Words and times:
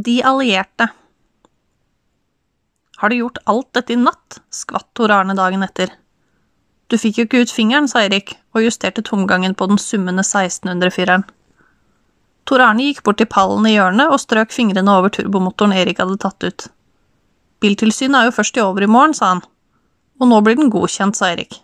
De 0.00 0.22
allierte. 0.22 0.88
Har 2.96 3.08
du 3.08 3.16
gjort 3.16 3.38
alt 3.44 3.72
dette 3.74 3.92
i 3.92 3.96
natt? 3.96 4.36
skvatt 4.50 4.86
Tor 4.94 5.10
Arne 5.10 5.34
dagen 5.34 5.64
etter. 5.66 5.90
Du 6.86 6.94
fikk 7.02 7.18
jo 7.18 7.24
ikke 7.26 7.40
ut 7.42 7.50
fingeren, 7.50 7.88
sa 7.90 8.04
Erik, 8.06 8.36
og 8.54 8.62
justerte 8.62 9.02
tomgangen 9.02 9.56
på 9.58 9.66
den 9.66 9.80
summende 9.82 10.22
1600-fireren. 10.22 11.24
Tor 12.46 12.62
Arne 12.62 12.86
gikk 12.86 13.02
bort 13.08 13.18
til 13.18 13.26
pallen 13.26 13.66
i 13.66 13.72
hjørnet 13.74 14.14
og 14.14 14.22
strøk 14.22 14.54
fingrene 14.54 14.94
over 15.00 15.10
turbomotoren 15.10 15.74
Erik 15.74 15.98
hadde 15.98 16.20
tatt 16.22 16.46
ut. 16.46 16.68
Biltilsynet 17.58 18.20
er 18.20 18.30
jo 18.30 18.36
først 18.38 18.62
i 18.62 18.62
over 18.68 18.86
i 18.86 18.90
morgen, 18.94 19.18
sa 19.18 19.32
han. 19.32 19.42
Og 20.22 20.30
nå 20.30 20.40
blir 20.46 20.62
den 20.62 20.70
godkjent, 20.70 21.18
sa 21.18 21.32
Erik. 21.32 21.58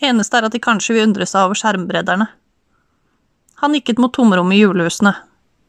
Eneste 0.00 0.40
er 0.40 0.48
at 0.48 0.56
de 0.56 0.64
kanskje 0.64 0.96
vil 0.96 1.10
undre 1.10 1.28
seg 1.28 1.44
over 1.44 1.60
skjermbredderne. 1.60 2.30
Han 3.60 3.76
nikket 3.76 4.00
mot 4.00 4.16
tomrommet 4.16 4.56
i 4.56 4.64
julehusene. 4.64 5.16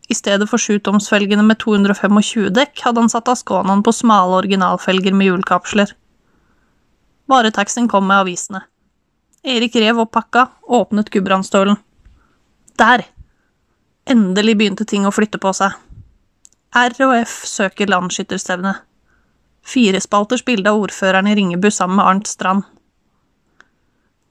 I 0.08 0.16
stedet 0.16 0.50
for 0.50 0.62
sjutomsfelgene 0.62 1.44
med 1.46 1.58
225 1.64 2.50
dekk 2.54 2.84
hadde 2.86 3.02
han 3.02 3.10
satt 3.10 3.30
Asconaen 3.32 3.82
på 3.84 3.94
smale 3.96 4.38
originalfelger 4.44 5.16
med 5.18 5.32
hjulkapsler. 5.32 5.96
Varetaxien 7.26 7.88
kom 7.90 8.06
med 8.08 8.22
avisene. 8.22 8.62
Erik 9.46 9.76
rev 9.76 10.04
opp 10.04 10.12
pakka, 10.14 10.48
åpnet 10.62 11.10
gudbrandsdølen. 11.14 11.78
Der! 12.78 13.06
Endelig 14.06 14.58
begynte 14.60 14.86
ting 14.86 15.08
å 15.10 15.14
flytte 15.14 15.42
på 15.42 15.54
seg. 15.58 15.74
RHF 16.76 17.34
søker 17.50 17.90
landsskytterstevne. 17.90 18.76
Firespalters 19.66 20.44
bilde 20.46 20.70
av 20.70 20.84
ordføreren 20.84 21.30
i 21.32 21.34
Ringebu 21.38 21.72
sammen 21.72 21.98
med 21.98 22.06
Arnt 22.06 22.30
Strand. 22.30 22.66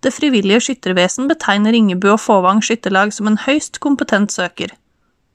Det 0.05 0.13
frivillige 0.15 0.61
skyttervesen 0.67 1.27
betegner 1.31 1.73
Ringebu 1.75 2.11
og 2.13 2.21
Fåvang 2.21 2.61
skytterlag 2.63 3.15
som 3.17 3.31
en 3.31 3.41
høyst 3.47 3.81
kompetent 3.83 4.35
søker. 4.35 4.75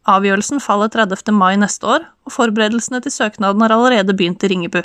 Avgjørelsen 0.08 0.62
faller 0.63 0.88
30. 0.88 1.34
mai 1.35 1.58
neste 1.59 1.85
år, 1.85 2.05
og 2.26 2.31
forberedelsene 2.31 3.02
til 3.03 3.12
søknaden 3.12 3.62
har 3.62 3.73
allerede 3.76 4.16
begynt 4.16 4.43
i 4.43 4.49
Ringebu. 4.54 4.82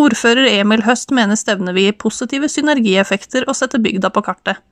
Ordfører 0.00 0.48
Emil 0.48 0.82
Høst 0.86 1.12
mener 1.12 1.36
stevnet 1.36 1.74
vil 1.76 1.90
gi 1.90 1.96
positive 2.04 2.48
synergieffekter 2.48 3.44
og 3.46 3.58
sette 3.58 3.80
bygda 3.82 4.08
på 4.10 4.22
kartet. 4.24 4.62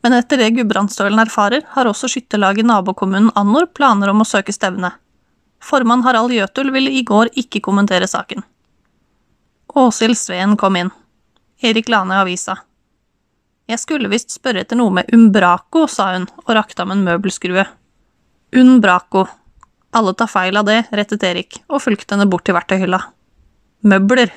Men 0.00 0.16
etter 0.16 0.40
det 0.40 0.54
Gudbrandsdølen 0.56 1.20
erfarer, 1.20 1.66
har 1.74 1.86
også 1.86 2.08
skytterlaget 2.08 2.64
i 2.64 2.68
nabokommunen 2.70 3.34
Annor 3.36 3.68
planer 3.76 4.08
om 4.14 4.24
å 4.24 4.28
søke 4.28 4.54
stevne. 4.56 4.94
Formann 5.60 6.06
Harald 6.06 6.32
Jøtul 6.32 6.72
ville 6.72 6.90
i 6.90 7.04
går 7.04 7.34
ikke 7.36 7.60
kommentere 7.60 8.08
saken. 8.08 8.40
Åshild 9.76 10.16
Sveen 10.16 10.56
kom 10.56 10.80
inn. 10.80 10.90
Erik 11.60 11.92
la 11.92 12.00
ned 12.08 12.22
avisa. 12.22 12.56
Jeg 13.68 13.78
skulle 13.78 14.08
visst 14.10 14.32
spørre 14.32 14.64
etter 14.64 14.80
noe 14.80 14.90
med 14.90 15.12
umbraco, 15.14 15.84
sa 15.86 16.14
hun 16.14 16.24
og 16.46 16.54
rakte 16.56 16.80
ham 16.82 16.96
en 16.96 17.04
møbelskrue. 17.04 17.66
Unbraco. 18.52 19.28
Alle 19.94 20.14
tar 20.14 20.26
feil 20.26 20.56
av 20.58 20.66
det, 20.66 20.80
rettet 20.90 21.22
Erik 21.22 21.60
og 21.68 21.82
fulgte 21.84 22.16
henne 22.16 22.26
bort 22.30 22.42
til 22.46 22.56
verktøyhylla. 22.56 22.98
Møbler. 23.86 24.32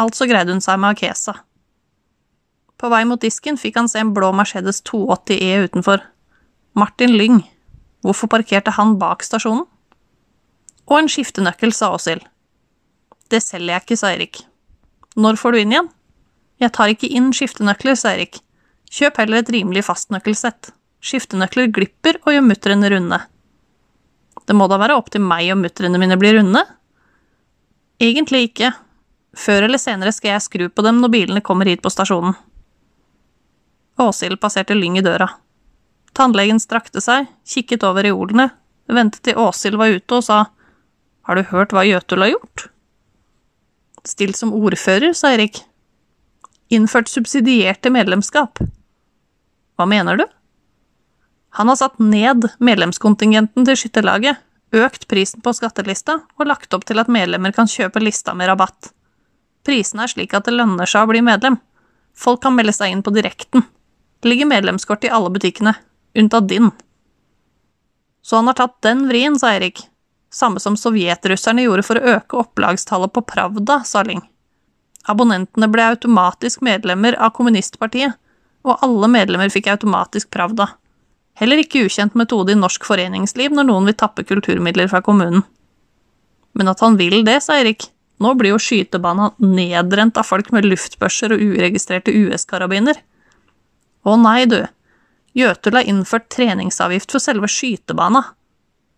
Altså 0.00 0.24
greide 0.28 0.54
hun 0.54 0.62
seg 0.64 0.78
med 0.80 0.94
Akesa. 0.94 1.34
På 2.80 2.88
vei 2.88 3.02
mot 3.04 3.20
disken 3.20 3.58
fikk 3.60 3.76
han 3.76 3.88
se 3.92 4.00
en 4.00 4.14
blå 4.16 4.30
Mercedes 4.32 4.80
280 4.88 5.42
E 5.44 5.66
utenfor. 5.66 6.00
Martin 6.72 7.12
Lyng. 7.12 7.42
Hvorfor 8.00 8.30
parkerte 8.32 8.72
han 8.78 8.94
bak 9.00 9.26
stasjonen? 9.26 9.66
Og 10.88 10.96
en 10.96 11.10
skiftenøkkel, 11.12 11.74
sa 11.76 11.90
Åshild. 11.92 12.24
Det 13.28 13.42
selger 13.44 13.74
jeg 13.74 13.84
ikke, 13.84 13.98
sa 14.00 14.14
Erik. 14.14 14.40
Når 15.20 15.36
får 15.36 15.52
du 15.52 15.58
inn 15.60 15.74
igjen? 15.74 15.90
Jeg 16.64 16.72
tar 16.76 16.94
ikke 16.94 17.12
inn 17.12 17.28
skiftenøkler, 17.36 17.98
sa 17.98 18.14
Erik. 18.16 18.40
Kjøp 18.90 19.20
heller 19.20 19.44
et 19.44 19.52
rimelig 19.52 19.84
fastnøkkelsett. 19.86 20.72
Skiftenøkler 21.04 21.68
glipper 21.68 22.16
og 22.24 22.32
gjør 22.32 22.48
mutteren 22.48 22.88
runde. 22.88 23.20
Det 24.50 24.56
må 24.58 24.66
da 24.66 24.80
være 24.82 24.96
opp 24.98 25.12
til 25.14 25.22
meg 25.22 25.52
om 25.54 25.60
mutterne 25.62 25.98
mine 26.02 26.16
blir 26.18 26.34
runde? 26.40 26.64
Egentlig 28.02 28.48
ikke. 28.48 28.72
Før 29.38 29.68
eller 29.68 29.78
senere 29.78 30.10
skal 30.10 30.32
jeg 30.32 30.42
skru 30.42 30.64
på 30.74 30.82
dem 30.82 30.98
når 30.98 31.12
bilene 31.12 31.42
kommer 31.46 31.70
hit 31.70 31.84
på 31.84 31.92
stasjonen. 31.94 32.34
Åshild 34.02 34.40
passerte 34.42 34.74
Lyng 34.74 34.98
i 34.98 35.04
døra. 35.06 35.28
Tannlegen 36.18 36.58
strakte 36.58 36.98
seg, 37.04 37.28
kikket 37.46 37.86
over 37.86 38.02
reolene, 38.08 38.48
ventet 38.90 39.22
til 39.28 39.38
Åshild 39.38 39.78
var 39.78 39.94
ute 39.94 40.18
og 40.18 40.26
sa 40.26 40.40
Har 41.28 41.38
du 41.38 41.46
hørt 41.52 41.70
hva 41.76 41.86
Jøtul 41.86 42.24
har 42.24 42.32
gjort? 42.32 42.66
Stilt 44.02 44.40
som 44.40 44.50
ordfører, 44.56 45.14
sa 45.14 45.30
Erik. 45.36 45.62
Innført 46.74 47.12
subsidierte 47.12 47.94
medlemskap. 47.94 48.58
Hva 49.78 49.86
mener 49.86 50.18
du? 50.18 50.26
Han 51.54 51.70
har 51.70 51.78
satt 51.78 52.02
ned 52.02 52.48
medlemskontingenten 52.58 53.66
til 53.66 53.78
skytterlaget, 53.78 54.38
økt 54.76 55.08
prisen 55.10 55.42
på 55.42 55.52
skattelista 55.56 56.20
og 56.38 56.46
lagt 56.46 56.74
opp 56.76 56.86
til 56.88 57.00
at 57.02 57.10
medlemmer 57.10 57.54
kan 57.56 57.70
kjøpe 57.70 58.02
lista 58.02 58.34
med 58.36 58.50
rabatt. 58.50 58.92
Prisene 59.66 60.06
er 60.06 60.12
slik 60.12 60.34
at 60.36 60.46
det 60.46 60.56
lønner 60.56 60.88
seg 60.88 61.04
å 61.04 61.10
bli 61.10 61.22
medlem. 61.24 61.58
Folk 62.16 62.42
kan 62.44 62.56
melde 62.56 62.74
seg 62.76 62.94
inn 62.94 63.04
på 63.04 63.12
direkten. 63.14 63.64
Det 64.20 64.28
ligger 64.28 64.48
medlemskort 64.50 65.04
i 65.04 65.12
alle 65.12 65.32
butikkene, 65.32 65.74
unntatt 66.16 66.48
din. 66.48 66.70
Så 68.22 68.36
han 68.36 68.50
har 68.50 68.58
tatt 68.58 68.80
den 68.84 69.06
vrien, 69.08 69.38
sa 69.38 69.54
Erik. 69.56 69.80
Samme 70.30 70.60
som 70.62 70.76
sovjetrusserne 70.78 71.64
gjorde 71.64 71.84
for 71.86 71.98
å 71.98 72.16
øke 72.16 72.38
opplagstallet 72.44 73.12
på 73.14 73.24
Pravda, 73.26 73.80
sa 73.84 74.04
Ling. 74.06 74.20
Abonnentene 75.08 75.68
ble 75.72 75.86
automatisk 75.94 76.60
medlemmer 76.62 77.16
av 77.18 77.32
kommunistpartiet, 77.34 78.14
og 78.62 78.84
alle 78.84 79.08
medlemmer 79.08 79.50
fikk 79.52 79.70
automatisk 79.72 80.30
Pravda. 80.30 80.68
Heller 81.40 81.62
ikke 81.62 81.86
ukjent 81.86 82.16
metode 82.18 82.52
i 82.52 82.58
norsk 82.58 82.84
foreningsliv 82.84 83.54
når 83.56 83.68
noen 83.70 83.88
vil 83.88 83.96
tappe 83.96 84.26
kulturmidler 84.28 84.90
fra 84.92 85.00
kommunen. 85.04 85.42
Men 86.52 86.68
at 86.68 86.82
han 86.84 86.98
vil 87.00 87.22
det, 87.24 87.38
sa 87.44 87.56
Erik. 87.60 87.86
Nå 88.20 88.34
blir 88.36 88.52
jo 88.52 88.60
skytebanen 88.60 89.32
nedrent 89.40 90.18
av 90.20 90.28
folk 90.28 90.50
med 90.52 90.66
luftbørser 90.68 91.32
og 91.32 91.40
uregistrerte 91.40 92.12
US-karabiner. 92.12 92.98
Å 94.04 94.16
nei, 94.20 94.44
du. 94.50 94.60
Jøtul 95.36 95.78
har 95.78 95.88
innført 95.88 96.28
treningsavgift 96.32 97.14
for 97.14 97.22
selve 97.22 97.48
skytebana. 97.48 98.24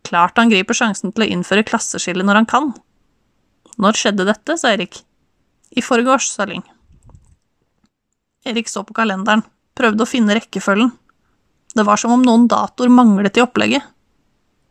Klart 0.08 0.41
han 0.41 0.50
griper 0.50 0.75
sjansen 0.75 1.12
til 1.14 1.26
å 1.26 1.31
innføre 1.31 1.66
klasseskille 1.69 2.26
når 2.26 2.41
han 2.41 2.48
kan. 2.50 2.72
Når 3.78 4.00
skjedde 4.00 4.26
dette, 4.26 4.56
sa 4.58 4.72
Erik. 4.75 4.98
I 5.70 5.84
forgårs, 5.84 6.32
sa 6.34 6.48
Lyng. 6.48 6.64
Erik 8.48 8.66
så 8.69 8.82
på 8.82 8.97
kalenderen, 8.97 9.44
prøvde 9.78 10.02
å 10.02 10.10
finne 10.10 10.34
rekkefølgen. 10.36 10.91
Det 11.75 11.84
var 11.88 11.97
som 11.97 12.12
om 12.12 12.25
noen 12.25 12.49
datoer 12.50 12.93
manglet 12.93 13.38
i 13.38 13.44
opplegget. 13.44 13.84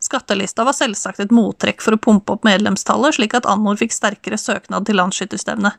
Skattelista 0.01 0.65
var 0.65 0.73
selvsagt 0.73 1.21
et 1.21 1.33
mottrekk 1.33 1.81
for 1.81 1.93
å 1.93 2.01
pumpe 2.01 2.33
opp 2.33 2.45
medlemstallet, 2.45 3.17
slik 3.17 3.35
at 3.37 3.47
Annor 3.49 3.77
fikk 3.77 3.93
sterkere 3.93 4.37
søknad 4.37 4.87
til 4.87 4.97
landsskytterstevnet. 4.97 5.77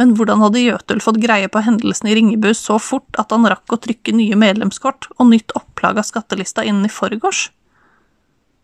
Men 0.00 0.14
hvordan 0.16 0.40
hadde 0.40 0.62
Jøtul 0.62 1.02
fått 1.04 1.20
greie 1.20 1.48
på 1.52 1.60
hendelsene 1.60 2.12
i 2.12 2.14
Ringebu 2.16 2.54
så 2.56 2.78
fort 2.80 3.18
at 3.20 3.34
han 3.34 3.44
rakk 3.52 3.68
å 3.68 3.80
trykke 3.84 4.14
nye 4.16 4.38
medlemskort 4.40 5.10
og 5.18 5.28
nytt 5.28 5.52
opplag 5.58 6.00
av 6.00 6.08
skattelista 6.08 6.64
innen 6.64 6.88
i 6.88 6.92
forgårs? 6.92 7.50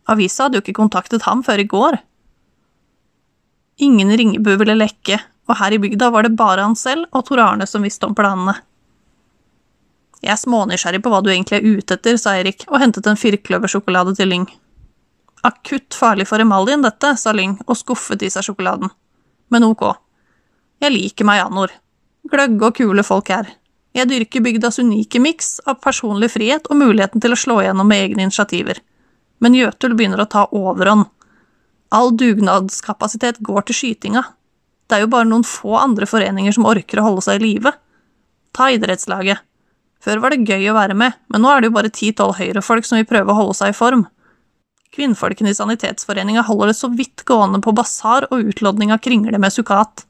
Avisa 0.09 0.47
hadde 0.47 0.61
jo 0.61 0.65
ikke 0.65 0.79
kontaktet 0.79 1.27
ham 1.29 1.43
før 1.45 1.61
i 1.61 1.69
går. 1.69 1.99
Ingen 3.85 4.15
i 4.15 4.17
Ringebu 4.17 4.55
ville 4.57 4.79
lekke, 4.79 5.19
og 5.51 5.61
her 5.61 5.77
i 5.77 5.83
bygda 5.83 6.09
var 6.15 6.25
det 6.25 6.39
bare 6.41 6.65
han 6.65 6.79
selv 6.79 7.05
og 7.13 7.27
Tor 7.29 7.43
Arne 7.45 7.69
som 7.69 7.85
visste 7.85 8.09
om 8.09 8.17
planene. 8.17 8.57
Jeg 10.27 10.33
er 10.35 10.41
smånysgjerrig 10.41 11.01
på 11.05 11.11
hva 11.13 11.21
du 11.23 11.31
egentlig 11.31 11.61
er 11.61 11.77
ute 11.79 11.95
etter, 11.95 12.17
sa 12.19 12.35
Erik 12.35 12.65
og 12.67 12.81
hentet 12.83 13.07
en 13.07 13.19
firkløversjokolade 13.21 14.17
til 14.19 14.33
Lyng. 14.33 14.49
Akutt 15.47 15.95
farlig 15.95 16.27
for 16.27 16.43
emaljen, 16.43 16.83
dette, 16.83 17.13
sa 17.21 17.31
Lyng 17.31 17.61
og 17.69 17.79
skuffet 17.79 18.25
i 18.27 18.31
seg 18.35 18.49
sjokoladen. 18.49 18.91
Men 19.55 19.69
ok. 19.69 19.85
Jeg 20.83 20.93
liker 20.93 21.29
meg 21.29 21.45
Anor. 21.45 21.71
Gløgge 22.27 22.67
og 22.67 22.75
kule 22.81 23.07
folk 23.07 23.31
her. 23.31 23.53
Jeg 23.95 24.11
dyrker 24.11 24.43
bygdas 24.43 24.81
unike 24.83 25.23
miks 25.23 25.61
av 25.65 25.79
personlig 25.85 26.33
frihet 26.35 26.67
og 26.67 26.81
muligheten 26.83 27.23
til 27.23 27.33
å 27.33 27.39
slå 27.39 27.61
igjennom 27.63 27.87
med 27.87 28.09
egne 28.09 28.27
initiativer. 28.27 28.83
Men 29.39 29.55
Jøtul 29.55 29.95
begynner 29.95 30.25
å 30.25 30.29
ta 30.33 30.49
overhånd. 30.51 31.07
All 31.95 32.11
dugnadskapasitet 32.19 33.39
går 33.47 33.69
til 33.69 33.79
skytinga, 33.79 34.25
det 34.87 34.97
er 34.97 35.03
jo 35.03 35.11
bare 35.11 35.27
noen 35.27 35.47
få 35.47 35.75
andre 35.81 36.07
foreninger 36.07 36.55
som 36.55 36.67
orker 36.69 37.01
å 37.03 37.09
holde 37.09 37.25
seg 37.27 37.41
i 37.41 37.49
live. 37.49 37.73
Ta 38.55 38.71
idrettslaget. 38.75 39.43
Før 40.03 40.21
var 40.23 40.33
det 40.33 40.47
gøy 40.47 40.69
å 40.71 40.77
være 40.77 40.97
med, 40.99 41.17
men 41.33 41.43
nå 41.43 41.51
er 41.51 41.63
det 41.63 41.71
jo 41.71 41.77
bare 41.77 41.93
ti–tolv 41.93 42.37
høyrefolk 42.39 42.87
som 42.87 43.01
vil 43.01 43.09
prøve 43.09 43.33
å 43.33 43.39
holde 43.41 43.57
seg 43.59 43.73
i 43.73 43.77
form. 43.77 44.05
Kvinnfolkene 44.95 45.53
i 45.53 45.57
Sanitetsforeninga 45.57 46.45
holder 46.47 46.71
det 46.71 46.79
så 46.79 46.91
vidt 46.93 47.25
gående 47.29 47.61
på 47.65 47.75
basar 47.77 48.29
og 48.31 48.53
utlodning 48.53 48.95
av 48.95 49.03
kringle 49.05 49.41
med 49.43 49.53
sukkat. 49.53 50.07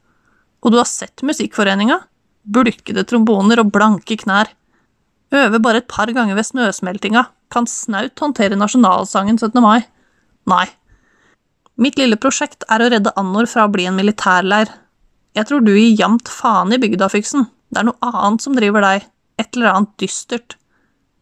Og 0.63 0.73
du 0.73 0.79
har 0.79 0.87
sett 0.89 1.25
Musikkforeninga? 1.25 1.99
Bulkede 2.47 3.03
tromboner 3.07 3.63
og 3.63 3.73
blanke 3.75 4.19
knær. 4.21 4.53
Øver 5.35 5.59
bare 5.63 5.83
et 5.83 5.91
par 5.91 6.11
ganger 6.15 6.37
ved 6.37 6.47
snøsmeltinga, 6.47 7.25
kan 7.51 7.67
snaut 7.67 8.15
håndtere 8.19 8.59
nasjonalsangen 8.59 9.39
17. 9.39 9.59
mai. 9.63 9.81
Nei, 10.47 10.67
Mitt 11.77 11.99
lille 11.99 12.17
prosjekt 12.17 12.65
er 12.73 12.81
å 12.81 12.89
redde 12.89 13.13
Annor 13.21 13.45
fra 13.49 13.67
å 13.67 13.71
bli 13.71 13.85
en 13.85 13.97
militærleir. 13.97 14.71
Jeg 15.37 15.45
tror 15.45 15.61
du 15.61 15.75
gir 15.75 15.93
jamt 15.99 16.29
faen 16.31 16.73
i 16.73 16.79
bygdafiksen. 16.81 17.45
Det 17.69 17.83
er 17.83 17.85
noe 17.85 18.09
annet 18.09 18.41
som 18.41 18.55
driver 18.57 18.81
deg, 18.81 19.05
et 19.37 19.49
eller 19.55 19.73
annet 19.73 19.93
dystert. 20.01 20.57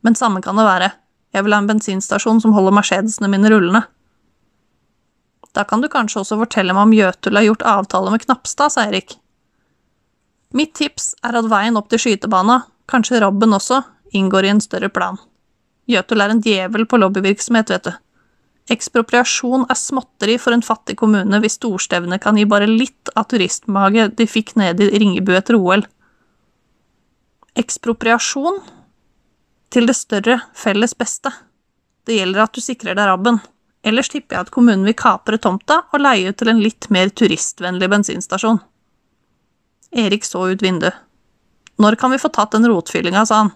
Men 0.05 0.15
samme 0.15 0.41
kan 0.41 0.57
det 0.59 0.67
være. 0.67 0.91
Jeg 1.35 1.43
vil 1.45 1.55
ha 1.55 1.59
en 1.63 1.69
bensinstasjon 1.69 2.39
som 2.43 2.55
holder 2.55 2.75
Mercedesene 2.77 3.29
mine 3.31 3.51
rullende. 3.51 3.83
Da 5.55 5.63
kan 5.63 5.81
du 5.81 5.87
kanskje 5.91 6.21
også 6.21 6.37
fortelle 6.39 6.75
meg 6.75 6.87
om 6.87 6.95
Jøtul 6.95 7.39
har 7.39 7.47
gjort 7.47 7.63
avtale 7.67 8.11
med 8.11 8.23
Knapstad, 8.25 8.73
sa 8.73 8.87
Erik. 8.89 9.17
Mitt 10.55 10.75
tips 10.75 11.13
er 11.23 11.35
at 11.39 11.47
veien 11.51 11.79
opp 11.79 11.87
til 11.91 12.01
skytebana, 12.01 12.61
kanskje 12.91 13.21
Robben 13.23 13.55
også, 13.55 13.81
inngår 14.15 14.47
i 14.47 14.51
en 14.53 14.63
større 14.63 14.91
plan. 14.91 15.19
Jøtul 15.91 16.23
er 16.23 16.33
en 16.33 16.41
djevel 16.43 16.87
på 16.89 16.99
lobbyvirksomhet, 16.99 17.71
vet 17.71 17.87
du. 17.87 17.93
Ekspropriasjon 18.73 19.67
er 19.69 19.77
småtteri 19.77 20.39
for 20.41 20.55
en 20.55 20.63
fattig 20.65 20.95
kommune 20.97 21.39
hvis 21.43 21.59
storstevnet 21.59 22.23
kan 22.23 22.37
gi 22.39 22.47
bare 22.49 22.69
litt 22.69 23.11
av 23.13 23.27
turistmage 23.29 24.07
de 24.17 24.25
fikk 24.25 24.55
nede 24.57 24.87
i 24.87 25.01
Ringebu 25.03 25.35
etter 25.37 25.59
OL. 25.59 25.85
Ekspropriasjon 27.55 28.59
til 29.71 29.87
det 29.87 29.95
større, 29.95 30.41
felles 30.55 30.91
beste. 30.97 31.31
Det 32.05 32.17
gjelder 32.17 32.43
at 32.43 32.55
du 32.55 32.59
sikrer 32.59 32.97
deg 32.97 33.07
rabben. 33.07 33.39
Ellers 33.85 34.09
tipper 34.11 34.35
jeg 34.35 34.47
at 34.47 34.51
kommunen 34.51 34.83
vil 34.87 34.97
kapre 34.97 35.39
tomta 35.39 35.83
og 35.93 36.01
leie 36.03 36.31
ut 36.31 36.37
til 36.39 36.51
en 36.51 36.59
litt 36.59 36.89
mer 36.91 37.11
turistvennlig 37.15 37.87
bensinstasjon. 37.93 38.59
Erik 39.95 40.27
så 40.27 40.49
ut 40.51 40.63
vinduet. 40.63 40.97
Når 41.79 41.95
kan 41.99 42.11
vi 42.11 42.19
få 42.19 42.31
tatt 42.31 42.55
den 42.55 42.67
rotfyllinga, 42.67 43.23
sa 43.27 43.43
han. 43.43 43.53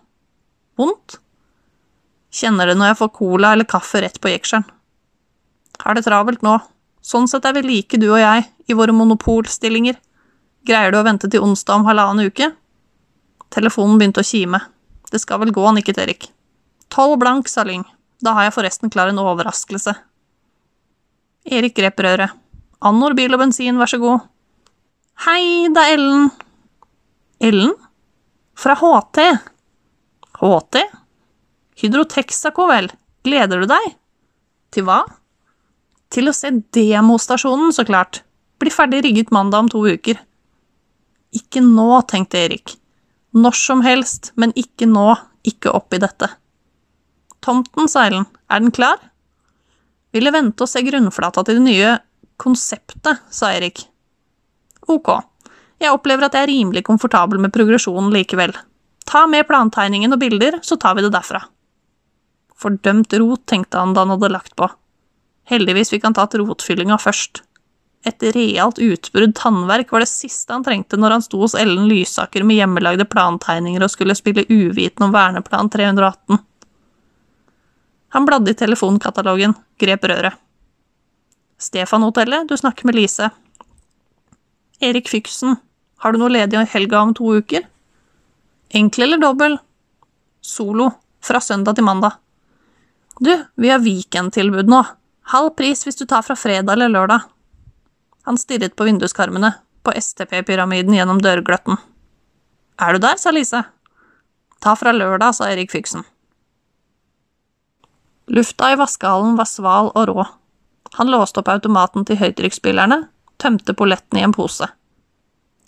Vondt? 0.80 1.20
Kjenner 2.32 2.70
det 2.70 2.78
når 2.80 2.92
jeg 2.92 3.00
får 3.02 3.12
cola 3.20 3.54
eller 3.56 3.68
kaffe 3.68 4.04
rett 4.04 4.20
på 4.22 4.32
jekselen. 4.32 4.68
Har 5.84 5.96
det 5.96 6.06
travelt 6.08 6.44
nå. 6.46 6.56
Sånn 7.04 7.28
sett 7.32 7.48
er 7.48 7.56
vi 7.56 7.64
like, 7.64 8.00
du 8.00 8.10
og 8.12 8.20
jeg, 8.20 8.48
i 8.68 8.76
våre 8.76 8.96
monopolstillinger. 8.96 10.00
Greier 10.68 10.92
du 10.92 11.00
å 11.00 11.06
vente 11.08 11.32
til 11.32 11.44
onsdag 11.44 11.80
om 11.80 11.88
halvannen 11.88 12.28
uke? 12.28 12.52
Telefonen 13.54 13.98
begynte 14.00 14.22
å 14.22 14.28
kime. 14.28 14.62
Det 15.10 15.22
skal 15.22 15.42
vel 15.42 15.54
gå, 15.54 15.64
nikket 15.74 16.02
Erik. 16.02 16.30
Tolv 16.94 17.18
blank, 17.22 17.50
sa 17.50 17.66
Lyng. 17.66 17.86
Da 18.22 18.36
har 18.36 18.48
jeg 18.48 18.56
forresten 18.58 18.92
klar 18.94 19.10
en 19.10 19.22
overraskelse. 19.22 19.96
Erik 21.50 21.78
grep 21.78 22.02
røret. 22.04 22.36
Annor 22.86 23.16
bil 23.18 23.34
og 23.36 23.42
bensin, 23.42 23.80
vær 23.80 23.90
så 23.92 24.00
god. 24.02 24.28
Hei, 25.26 25.68
det 25.74 25.84
er 25.84 25.98
Ellen. 25.98 26.30
Ellen? 27.44 27.74
Fra 28.60 28.76
HT. 28.80 29.20
HT? 30.40 30.84
Hydro 31.82 32.06
vel. 32.70 32.92
Gleder 33.24 33.60
du 33.60 33.68
deg? 33.68 33.88
Til 34.72 34.86
hva? 34.88 35.04
Til 36.10 36.30
å 36.30 36.34
se 36.34 36.52
demostasjonen, 36.76 37.74
så 37.76 37.86
klart. 37.86 38.24
Bli 38.60 38.72
ferdig 38.72 39.04
rigget 39.04 39.32
mandag 39.32 39.66
om 39.66 39.70
to 39.72 39.84
uker. 39.88 40.20
Ikke 41.36 41.62
nå, 41.62 42.02
tenkte 42.08 42.40
Erik. 42.46 42.79
Når 43.38 43.58
som 43.58 43.82
helst, 43.86 44.32
men 44.36 44.54
ikke 44.58 44.88
nå, 44.90 45.14
ikke 45.46 45.74
oppi 45.76 46.00
dette. 46.02 46.32
Tomten, 47.46 47.88
sa 47.88 48.08
Ellen, 48.08 48.26
er 48.50 48.64
den 48.64 48.74
klar? 48.74 48.98
Ville 50.16 50.34
vente 50.34 50.66
og 50.66 50.72
se 50.72 50.82
grunnflata 50.84 51.44
til 51.46 51.60
det 51.60 51.66
nye 51.68 51.92
konseptet, 52.42 53.22
sa 53.30 53.52
Erik. 53.54 53.84
Ok, 54.90 55.12
jeg 55.80 55.94
opplever 55.94 56.26
at 56.26 56.36
jeg 56.36 56.48
er 56.48 56.52
rimelig 56.52 56.84
komfortabel 56.88 57.40
med 57.40 57.54
progresjonen 57.54 58.10
likevel. 58.16 58.56
Ta 59.06 59.26
med 59.30 59.48
plantegningen 59.50 60.14
og 60.16 60.22
bilder, 60.22 60.60
så 60.66 60.78
tar 60.82 60.98
vi 60.98 61.06
det 61.06 61.14
derfra. 61.14 61.44
Fordømt 62.60 63.14
rot, 63.22 63.46
tenkte 63.48 63.80
han 63.80 63.94
da 63.94 64.04
han 64.04 64.16
hadde 64.16 64.34
lagt 64.34 64.56
på. 64.60 64.68
Heldigvis 65.50 65.94
fikk 65.94 66.10
han 66.10 66.18
tatt 66.18 66.36
rotfyllinga 66.38 66.98
først. 67.02 67.44
Et 68.08 68.24
realt 68.36 68.80
utbrudd 68.80 69.34
tannverk 69.36 69.90
var 69.92 70.04
det 70.04 70.12
siste 70.12 70.56
han 70.56 70.64
trengte 70.64 70.98
når 71.00 71.18
han 71.18 71.24
sto 71.24 71.42
hos 71.42 71.56
Ellen 71.60 71.90
Lysaker 71.90 72.46
med 72.48 72.62
hjemmelagde 72.62 73.06
plantegninger 73.10 73.84
og 73.84 73.92
skulle 73.92 74.16
spille 74.16 74.46
uviten 74.48 75.10
om 75.10 75.16
Verneplan 75.16 75.72
318. 75.72 76.40
Han 78.16 78.26
bladde 78.26 78.54
i 78.54 78.58
telefonkatalogen, 78.58 79.54
grep 79.78 80.08
røret. 80.10 80.38
Stefan-hotellet, 81.60 82.48
du 82.48 82.56
snakker 82.58 82.88
med 82.88 82.96
Lise. 82.96 83.28
Erik 84.80 85.10
Fyksen, 85.12 85.58
har 86.00 86.16
du 86.16 86.22
noe 86.22 86.32
ledig 86.32 86.56
i 86.56 86.70
helga 86.72 87.02
om 87.04 87.12
to 87.14 87.34
uker? 87.36 87.68
Enkel 88.80 89.10
eller 89.10 89.20
dobbel? 89.20 89.58
Solo, 90.40 90.88
fra 91.20 91.42
søndag 91.44 91.76
til 91.76 91.84
mandag. 91.84 92.16
Du, 93.20 93.34
vi 93.60 93.70
har 93.74 93.84
weekendtilbud 93.84 94.72
nå. 94.72 94.80
Halv 95.34 95.52
pris 95.60 95.84
hvis 95.84 96.00
du 96.00 96.06
tar 96.08 96.24
fra 96.24 96.38
fredag 96.40 96.78
eller 96.78 96.94
lørdag. 96.96 97.28
Han 98.30 98.38
stirret 98.38 98.76
på 98.78 98.86
vinduskarmene, 98.86 99.56
på 99.82 99.94
STP-pyramiden 99.98 100.94
gjennom 100.94 101.18
dørgløtten. 101.18 101.80
Er 102.78 102.94
du 102.94 103.02
der, 103.02 103.18
sa 103.18 103.32
Lise. 103.34 103.64
Ta 104.62 104.76
fra 104.78 104.94
lørdag, 104.94 105.34
sa 105.34 105.48
Erik 105.50 105.74
Fyksen. 105.74 106.04
Lufta 108.30 108.70
i 108.70 108.78
vaskehallen 108.78 109.34
var 109.40 109.50
sval 109.50 109.90
og 109.96 110.06
rå. 110.12 110.28
Han 111.00 111.10
låste 111.10 111.42
opp 111.42 111.50
automaten 111.50 112.06
til 112.06 112.22
høytrykksspillerne, 112.22 113.00
tømte 113.42 113.74
polletten 113.74 114.22
i 114.22 114.28
en 114.28 114.38
pose. 114.38 114.70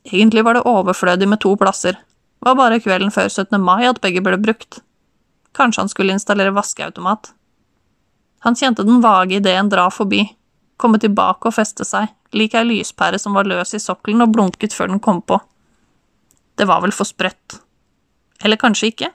Egentlig 0.06 0.46
var 0.46 0.60
det 0.60 0.66
overflødig 0.69 1.31
med 1.34 1.42
to 1.42 1.56
plasser, 1.58 1.98
det 1.98 2.46
var 2.46 2.62
bare 2.62 2.80
kvelden 2.86 3.10
før 3.10 3.25
17. 3.30 3.58
mai 3.58 3.90
at 3.90 4.06
begge 4.06 4.22
ble 4.22 4.38
brukt. 4.38 4.84
Kanskje 5.58 5.81
han 5.81 5.90
skulle 5.90 6.13
installere 6.13 6.54
vaskeautomat. 6.54 7.34
Han 8.46 8.54
kjente 8.54 8.86
den 8.86 9.02
vage 9.02 9.42
ideen 9.42 9.74
dra 9.74 9.90
forbi, 9.90 10.28
komme 10.78 11.02
tilbake 11.02 11.50
og 11.50 11.58
feste 11.58 11.90
seg, 11.90 12.13
lik 12.36 12.56
ei 12.56 12.68
lyspære 12.68 13.19
som 13.19 13.36
var 13.36 13.50
løs 13.50 13.75
i 13.75 13.81
sokkelen 13.81 14.24
og 14.25 14.33
blunket 14.36 14.75
før 14.75 14.92
den 14.92 15.01
kom 15.04 15.22
på. 15.22 15.39
Det 16.57 16.68
var 16.68 16.81
vel 16.83 16.94
for 16.95 17.07
sprøtt. 17.07 17.60
Eller 18.44 18.60
kanskje 18.60 18.92
ikke? 18.92 19.12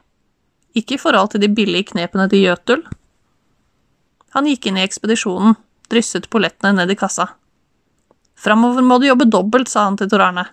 Ikke 0.77 0.97
i 0.97 1.01
forhold 1.01 1.33
til 1.33 1.43
de 1.43 1.49
billige 1.53 1.91
knepene 1.93 2.29
til 2.31 2.45
Jøtul? 2.45 2.85
Han 4.37 4.49
gikk 4.51 4.69
inn 4.69 4.77
i 4.77 4.85
ekspedisjonen, 4.85 5.57
drysset 5.89 6.29
pollettene 6.29 6.75
ned 6.77 6.93
i 6.93 6.99
kassa. 6.99 7.31
Framover 8.37 8.85
må 8.85 8.99
du 9.01 9.09
jobbe 9.09 9.29
dobbelt, 9.33 9.71
sa 9.73 9.87
han 9.87 9.97
til 9.97 10.11
Tor 10.13 10.27
Arne. 10.27 10.45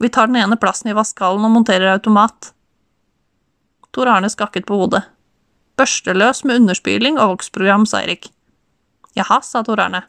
Vi 0.00 0.08
tar 0.12 0.30
den 0.30 0.38
ene 0.40 0.56
plassen 0.60 0.90
i 0.90 0.96
vaskehallen 0.96 1.44
og 1.44 1.52
monterer 1.52 1.92
automat. 1.92 2.52
Tor 3.92 4.08
Arne 4.12 4.30
skakket 4.32 4.66
på 4.68 4.78
hodet. 4.80 5.02
Børsteløs 5.76 6.44
med 6.48 6.62
underspyling 6.62 7.20
og 7.20 7.34
voksprogram, 7.34 7.84
sa 7.84 8.00
Eirik. 8.00 8.30
Jaha, 9.16 9.42
sa 9.44 9.62
Tor 9.64 9.80
Arne. 9.84 10.06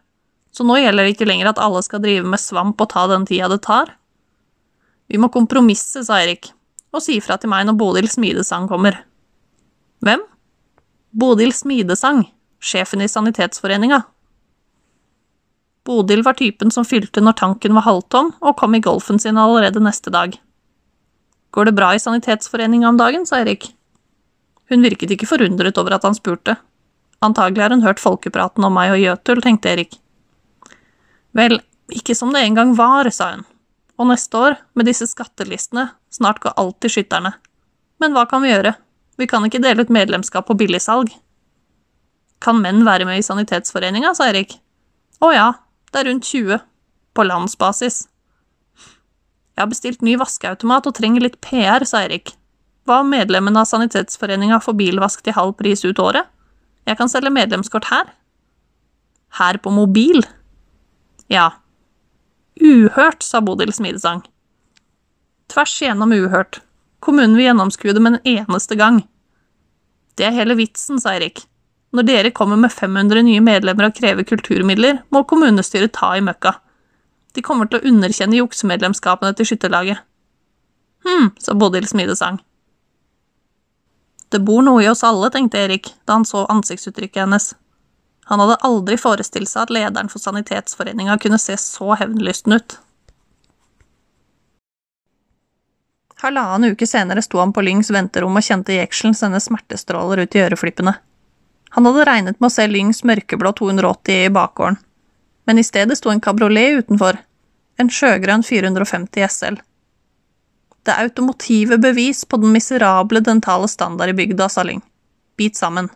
Så 0.55 0.65
nå 0.65 0.79
gjelder 0.79 1.05
det 1.05 1.15
ikke 1.15 1.27
lenger 1.27 1.51
at 1.51 1.61
alle 1.61 1.83
skal 1.85 2.01
drive 2.03 2.25
med 2.25 2.41
svamp 2.41 2.81
og 2.81 2.89
ta 2.93 3.05
den 3.11 3.27
tida 3.29 3.49
det 3.51 3.61
tar? 3.65 3.93
Vi 5.07 5.19
må 5.21 5.29
kompromisse, 5.31 6.03
sa 6.03 6.19
Eirik, 6.19 6.51
og 6.91 7.03
si 7.03 7.17
ifra 7.19 7.37
til 7.39 7.51
meg 7.51 7.67
når 7.67 7.77
Bodil 7.79 8.09
Smidesang 8.11 8.67
kommer. 8.69 8.99
Hvem? 10.03 10.23
Bodil 11.17 11.53
Smidesang, 11.55 12.25
sjefen 12.59 13.03
i 13.03 13.09
Sanitetsforeninga. 13.11 14.01
Bodil 15.87 16.23
var 16.25 16.35
typen 16.35 16.71
som 16.73 16.85
fylte 16.85 17.23
når 17.23 17.37
tanken 17.39 17.77
var 17.77 17.85
halvtom, 17.87 18.33
og 18.43 18.57
kom 18.59 18.75
i 18.75 18.83
golfen 18.83 19.21
sin 19.23 19.39
allerede 19.39 19.79
neste 19.83 20.11
dag. 20.11 20.35
Går 21.55 21.69
det 21.69 21.77
bra 21.77 21.93
i 21.95 22.01
Sanitetsforeninga 22.03 22.89
om 22.89 22.99
dagen, 22.99 23.23
sa 23.25 23.39
Erik. 23.39 23.69
Hun 24.67 24.83
virket 24.83 25.13
ikke 25.15 25.29
forundret 25.29 25.79
over 25.79 25.95
at 25.95 26.03
han 26.03 26.17
spurte. 26.17 26.57
Antagelig 27.23 27.63
har 27.63 27.73
hun 27.73 27.85
hørt 27.85 28.03
folkepraten 28.03 28.67
om 28.67 28.75
meg 28.75 28.91
og 28.93 28.99
Jøtul, 28.99 29.41
tenkte 29.41 29.71
Erik. 29.71 29.95
Vel, 31.37 31.59
ikke 31.93 32.15
som 32.17 32.33
det 32.33 32.41
en 32.43 32.57
gang 32.57 32.73
var, 32.77 33.09
sa 33.13 33.35
hun. 33.35 33.45
Og 33.97 34.09
neste 34.09 34.37
år, 34.37 34.57
med 34.77 34.89
disse 34.89 35.07
skattelistene, 35.09 35.87
snart 36.13 36.41
går 36.43 36.57
alt 36.57 36.79
til 36.81 36.93
skytterne. 36.97 37.33
Men 38.01 38.13
hva 38.13 38.27
kan 38.29 38.43
vi 38.43 38.51
gjøre? 38.51 38.75
Vi 39.17 39.25
kan 39.29 39.45
ikke 39.45 39.61
dele 39.61 39.85
ut 39.85 39.93
medlemskap 39.93 40.45
på 40.49 40.57
billigsalg. 40.57 41.09
Kan 42.43 42.61
menn 42.61 42.83
være 42.85 43.07
med 43.09 43.21
i 43.21 43.25
Sanitetsforeninga, 43.25 44.13
sa 44.17 44.29
Erik. 44.29 44.59
Å 45.21 45.31
ja, 45.33 45.47
det 45.89 46.01
er 46.01 46.09
rundt 46.11 46.29
20. 46.29 46.61
På 47.17 47.25
landsbasis. 47.25 48.03
Jeg 49.57 49.63
har 49.63 49.71
bestilt 49.71 50.03
ny 50.05 50.13
vaskeautomat 50.21 50.85
og 50.85 50.93
trenger 50.99 51.25
litt 51.25 51.39
PR, 51.41 51.81
sa 51.89 52.03
Erik. 52.05 52.35
Hva 52.85 53.01
om 53.01 53.09
medlemmene 53.09 53.63
av 53.63 53.69
Sanitetsforeninga 53.69 54.61
får 54.61 54.77
bilvask 54.77 55.25
til 55.25 55.33
halv 55.33 55.55
pris 55.57 55.81
ut 55.87 55.97
året? 55.99 56.29
Jeg 56.87 56.99
kan 56.99 57.09
selge 57.09 57.33
medlemskort 57.33 57.89
her. 57.89 58.11
Her 59.41 59.57
på 59.59 59.73
mobil? 59.73 60.21
Ja. 61.31 61.51
Uhørt, 62.61 63.23
sa 63.23 63.41
Bodil 63.41 63.73
Smidesang. 63.73 64.23
Tvers 65.51 65.75
igjennom 65.81 66.13
uhørt. 66.15 66.61
Kommunen 67.03 67.35
vil 67.37 67.47
gjennomskue 67.47 67.93
det 67.93 68.01
med 68.03 68.17
en 68.17 68.39
eneste 68.39 68.75
gang. 68.79 69.03
Det 70.17 70.25
er 70.27 70.35
hele 70.35 70.57
vitsen, 70.57 70.99
sa 70.99 71.13
Erik. 71.15 71.43
Når 71.95 72.07
dere 72.07 72.33
kommer 72.35 72.59
med 72.59 72.73
500 72.73 73.23
nye 73.23 73.43
medlemmer 73.43 73.87
og 73.87 73.95
krever 73.95 74.25
kulturmidler, 74.27 75.03
må 75.13 75.23
kommunestyret 75.29 75.93
ta 75.95 76.15
i 76.17 76.23
møkka. 76.25 76.57
De 77.37 77.43
kommer 77.45 77.69
til 77.69 77.79
å 77.79 77.91
underkjenne 77.91 78.39
juksemedlemskapene 78.39 79.35
til 79.37 79.51
skytterlaget. 79.51 80.01
Hm, 81.05 81.31
sa 81.39 81.53
Bodil 81.53 81.87
Smidesang. 81.87 82.41
Det 84.33 84.41
bor 84.43 84.65
noe 84.65 84.83
i 84.83 84.89
oss 84.91 85.05
alle, 85.07 85.29
tenkte 85.31 85.61
Erik 85.61 85.93
da 86.05 86.17
han 86.17 86.25
så 86.27 86.43
ansiktsuttrykket 86.51 87.23
hennes. 87.23 87.53
Han 88.27 88.41
hadde 88.43 88.59
aldri 88.67 88.97
forestilt 88.99 89.49
seg 89.49 89.65
at 89.65 89.71
lederen 89.71 90.11
for 90.11 90.19
Sanitetsforeninga 90.19 91.15
kunne 91.23 91.39
se 91.39 91.55
så 91.61 91.95
hevnlysten 91.99 92.57
ut. 92.57 92.77
Halvannen 96.17 96.73
uke 96.73 96.87
senere 96.89 97.21
sto 97.21 97.39
han 97.39 97.53
på 97.53 97.61
Lyngs 97.61 97.91
venterom 97.93 98.39
og 98.39 98.43
kjente 98.43 98.75
jekselen 98.75 99.15
sende 99.15 99.39
smertestråler 99.43 100.23
ut 100.25 100.35
i 100.35 100.41
øreflippene. 100.43 100.95
Han 101.77 101.87
hadde 101.87 102.07
regnet 102.09 102.39
med 102.41 102.49
å 102.49 102.55
se 102.55 102.65
Lyngs 102.67 103.03
mørkeblå 103.05 103.53
280 103.59 104.25
i 104.25 104.33
bakgården. 104.33 104.83
men 105.47 105.59
i 105.59 105.63
stedet 105.63 105.95
sto 105.95 106.09
en 106.11 106.19
kabriolet 106.19 106.81
utenfor, 106.81 107.17
en 107.79 107.89
sjøgrønn 107.89 108.43
450 108.43 109.23
SL. 109.31 109.55
Det 110.83 110.91
automotive 110.91 111.77
bevis 111.77 112.25
på 112.25 112.37
den 112.41 112.51
miserable 112.51 113.21
dentale 113.23 113.67
standard 113.71 114.09
i 114.09 114.17
bygda, 114.17 114.49
sa 114.49 114.63
Lyng. 114.63 114.81
Bit 115.37 115.55
sammen. 115.55 115.87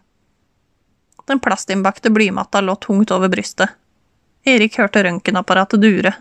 Den 1.31 1.39
plastinnbakte 1.39 2.11
blymatta 2.11 2.59
lå 2.61 2.75
tungt 2.83 3.11
over 3.15 3.31
brystet. 3.31 3.71
Erik 4.43 4.75
hørte 4.81 5.05
røntgenapparatet 5.05 5.79
dure. 5.79 6.11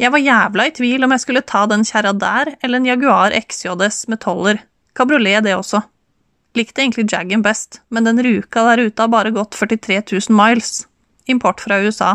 Jeg 0.00 0.14
var 0.14 0.22
jævla 0.22 0.64
i 0.68 0.72
tvil 0.72 1.04
om 1.04 1.12
jeg 1.12 1.24
skulle 1.24 1.42
ta 1.44 1.66
den 1.68 1.84
kjerra 1.84 2.14
der 2.16 2.54
eller 2.62 2.78
en 2.78 2.88
Jaguar 2.88 3.34
XJS 3.34 4.06
med 4.08 4.22
toller. 4.24 4.62
Kabriolet, 4.96 5.42
det 5.44 5.56
også. 5.58 5.82
Likte 6.56 6.80
egentlig 6.80 7.10
Jaggen 7.12 7.44
best, 7.44 7.82
men 7.90 8.08
den 8.08 8.22
ruka 8.24 8.64
der 8.70 8.86
ute 8.86 9.04
har 9.04 9.12
bare 9.12 9.34
gått 9.36 9.58
43 9.58 10.00
000 10.30 10.38
miles. 10.38 10.86
Import 11.26 11.60
fra 11.60 11.82
USA. 11.82 12.14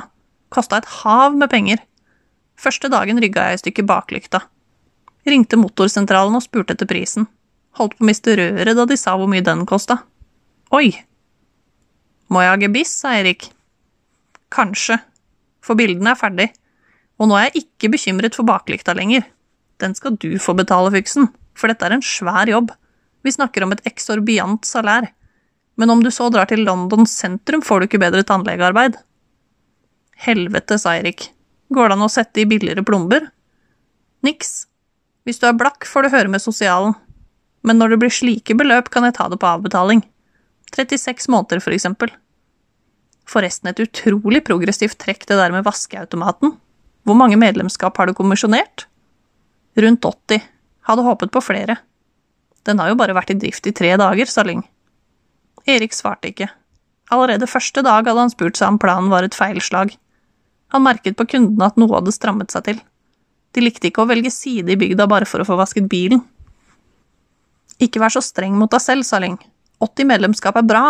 Kosta 0.50 0.82
et 0.82 0.90
hav 1.04 1.38
med 1.38 1.52
penger. 1.54 1.86
Første 2.58 2.90
dagen 2.90 3.22
rygga 3.22 3.52
jeg 3.52 3.60
i 3.60 3.64
stykker 3.66 3.90
baklykta. 3.94 4.42
Ringte 5.30 5.60
motorsentralen 5.62 6.40
og 6.40 6.48
spurte 6.48 6.74
etter 6.74 6.90
prisen. 6.90 7.30
Holdt 7.78 8.00
på 8.00 8.08
å 8.08 8.10
miste 8.10 8.42
røret 8.42 8.78
da 8.80 8.90
de 8.90 8.98
sa 8.98 9.20
hvor 9.20 9.30
mye 9.30 9.46
den 9.46 9.68
kosta. 9.70 10.02
Oi! 10.74 10.96
Må 12.34 12.42
jeg 12.42 12.50
ha 12.50 12.58
gebiss, 12.58 12.92
sa 13.04 13.14
Erik. 13.20 13.52
Kanskje, 14.54 14.98
for 15.62 15.78
bildene 15.78 16.14
er 16.14 16.18
ferdig, 16.18 16.48
og 17.22 17.30
nå 17.30 17.38
er 17.38 17.50
jeg 17.50 17.66
ikke 17.68 17.92
bekymret 17.94 18.38
for 18.38 18.48
baklykta 18.48 18.96
lenger. 18.98 19.28
Den 19.82 19.94
skal 19.98 20.18
du 20.18 20.32
få 20.42 20.56
betale, 20.58 20.90
Fyksen, 20.94 21.28
for 21.54 21.70
dette 21.70 21.86
er 21.86 21.94
en 21.98 22.06
svær 22.06 22.50
jobb. 22.50 22.72
Vi 23.24 23.34
snakker 23.36 23.66
om 23.66 23.76
et 23.76 23.84
eksorbiant 23.90 24.66
salær. 24.66 25.12
Men 25.78 25.90
om 25.90 26.02
du 26.06 26.10
så 26.14 26.30
drar 26.34 26.50
til 26.50 26.66
London 26.66 27.08
sentrum, 27.10 27.64
får 27.66 27.82
du 27.82 27.88
ikke 27.88 28.02
bedre 28.02 28.26
tannlegearbeid. 28.30 28.98
Helvete, 30.26 30.78
sa 30.82 30.96
Eirik. 30.98 31.30
Går 31.74 31.90
det 31.90 31.98
an 31.98 32.06
å 32.06 32.12
sette 32.12 32.44
i 32.44 32.50
billigere 32.50 32.86
plomber? 32.86 33.30
Niks. 34.26 34.68
Hvis 35.26 35.42
du 35.42 35.48
er 35.50 35.58
blakk, 35.58 35.88
får 35.90 36.06
du 36.06 36.14
høre 36.14 36.34
med 36.34 36.44
sosialen. 36.44 36.94
Men 37.64 37.80
når 37.80 37.94
det 37.94 38.02
blir 38.04 38.14
slike 38.14 38.58
beløp, 38.60 38.92
kan 38.94 39.08
jeg 39.08 39.18
ta 39.18 39.30
det 39.32 39.40
på 39.42 39.50
avbetaling. 39.50 40.04
36 40.76 41.30
måneder, 41.32 41.64
for 41.64 41.74
eksempel. 41.76 42.12
Forresten 43.30 43.72
et 43.72 43.80
utrolig 43.84 44.44
progressivt 44.46 44.98
trekk 45.00 45.26
det 45.30 45.38
der 45.40 45.54
med 45.54 45.66
vaskeautomaten. 45.66 46.58
Hvor 47.04 47.18
mange 47.20 47.40
medlemskap 47.40 47.98
har 47.98 48.08
du 48.08 48.16
kommisjonert? 48.16 48.86
Rundt 49.80 50.06
80. 50.06 50.44
Hadde 50.88 51.06
håpet 51.08 51.32
på 51.32 51.42
flere. 51.44 51.78
Den 52.68 52.80
har 52.80 52.92
jo 52.92 53.00
bare 53.00 53.16
vært 53.16 53.34
i 53.34 53.40
drift 53.40 53.68
i 53.68 53.74
tre 53.76 53.92
dager, 54.00 54.30
sa 54.30 54.44
Lyng. 54.48 54.64
Erik 55.68 55.96
svarte 55.96 56.30
ikke. 56.32 56.50
Allerede 57.12 57.48
første 57.48 57.84
dag 57.84 58.08
hadde 58.08 58.20
han 58.20 58.32
spurt 58.32 58.60
seg 58.60 58.74
om 58.74 58.80
planen 58.80 59.12
var 59.12 59.26
et 59.28 59.36
feilslag. 59.36 59.96
Han 60.76 60.86
merket 60.86 61.18
på 61.20 61.28
kundene 61.36 61.68
at 61.68 61.80
noe 61.80 61.92
hadde 61.96 62.16
strammet 62.16 62.52
seg 62.54 62.68
til. 62.68 62.84
De 63.54 63.64
likte 63.64 63.90
ikke 63.90 64.04
å 64.04 64.10
velge 64.10 64.32
side 64.34 64.74
i 64.74 64.80
bygda 64.80 65.08
bare 65.12 65.28
for 65.30 65.44
å 65.44 65.48
få 65.48 65.58
vasket 65.60 65.90
bilen. 65.92 66.24
Ikke 67.84 68.02
vær 68.02 68.14
så 68.14 68.24
streng 68.24 68.56
mot 68.58 68.72
deg 68.72 68.82
selv, 68.82 69.08
sa 69.08 69.20
Lyng. 69.22 69.38
80 69.84 70.08
medlemskap 70.10 70.58
er 70.60 70.68
bra 70.68 70.86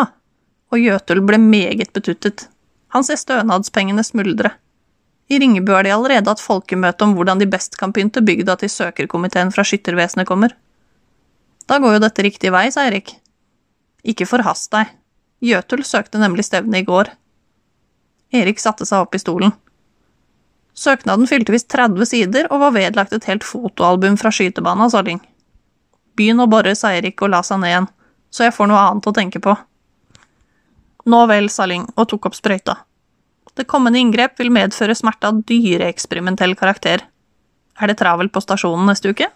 og 0.73 0.81
Jøtul 0.81 1.21
ble 1.21 1.37
meget 1.37 1.93
betuttet. 1.93 2.47
Han 2.93 3.05
ser 3.05 3.19
stønadspengene 3.21 4.03
smuldre. 4.05 4.55
I 5.29 5.39
Ringebu 5.39 5.71
har 5.73 5.85
de 5.85 5.93
allerede 5.93 6.29
hatt 6.29 6.41
folkemøte 6.41 7.05
om 7.05 7.13
hvordan 7.17 7.39
de 7.39 7.47
best 7.49 7.77
kan 7.79 7.93
pynte 7.93 8.21
bygda 8.25 8.57
til 8.59 8.71
søkerkomiteen 8.73 9.53
fra 9.53 9.65
Skyttervesenet 9.65 10.27
kommer. 10.29 10.53
Da 11.69 11.79
går 11.79 11.95
jo 11.95 12.03
dette 12.03 12.25
riktig 12.25 12.51
vei, 12.53 12.67
sa 12.73 12.87
Eirik. 12.87 13.13
Ikke 14.03 14.27
forhast 14.27 14.73
deg. 14.73 14.91
Jøtul 15.43 15.85
søkte 15.87 16.19
nemlig 16.19 16.45
stevne 16.49 16.81
i 16.81 16.87
går. 16.87 17.11
Erik 18.33 18.59
satte 18.59 18.85
seg 18.89 19.05
opp 19.05 19.15
i 19.15 19.21
stolen. 19.21 19.53
Søknaden 20.73 21.29
fylte 21.29 21.53
visst 21.53 21.69
30 21.71 22.09
sider 22.09 22.49
og 22.49 22.63
var 22.65 22.73
vedlagt 22.75 23.13
et 23.13 23.27
helt 23.29 23.45
fotoalbum 23.45 24.17
fra 24.17 24.31
skytebanen, 24.33 24.89
sa 24.89 25.03
Ling. 25.05 25.21
Begynn 26.17 26.41
å 26.41 26.49
bore, 26.49 26.73
sa 26.75 26.91
Erik 26.97 27.21
og 27.21 27.31
la 27.33 27.43
seg 27.45 27.61
ned 27.61 27.71
igjen, 27.71 27.87
så 28.33 28.47
jeg 28.47 28.55
får 28.57 28.69
noe 28.69 28.81
annet 28.81 29.09
å 29.09 29.15
tenke 29.15 29.41
på. 29.43 29.53
Nå 31.05 31.25
vel, 31.27 31.49
sa 31.51 31.67
Lyng 31.67 31.85
og 31.97 32.07
tok 32.11 32.29
opp 32.29 32.37
sprøyta. 32.37 32.77
Det 33.53 33.67
kommende 33.69 33.99
inngrep 34.01 34.39
vil 34.39 34.53
medføre 34.53 34.95
smerte 34.97 35.29
av 35.29 35.41
dyreeksperimentell 35.45 36.55
karakter. 36.57 37.03
Er 37.77 37.89
det 37.89 37.99
travelt 37.99 38.33
på 38.33 38.41
stasjonen 38.41 38.87
neste 38.89 39.11
uke? 39.13 39.27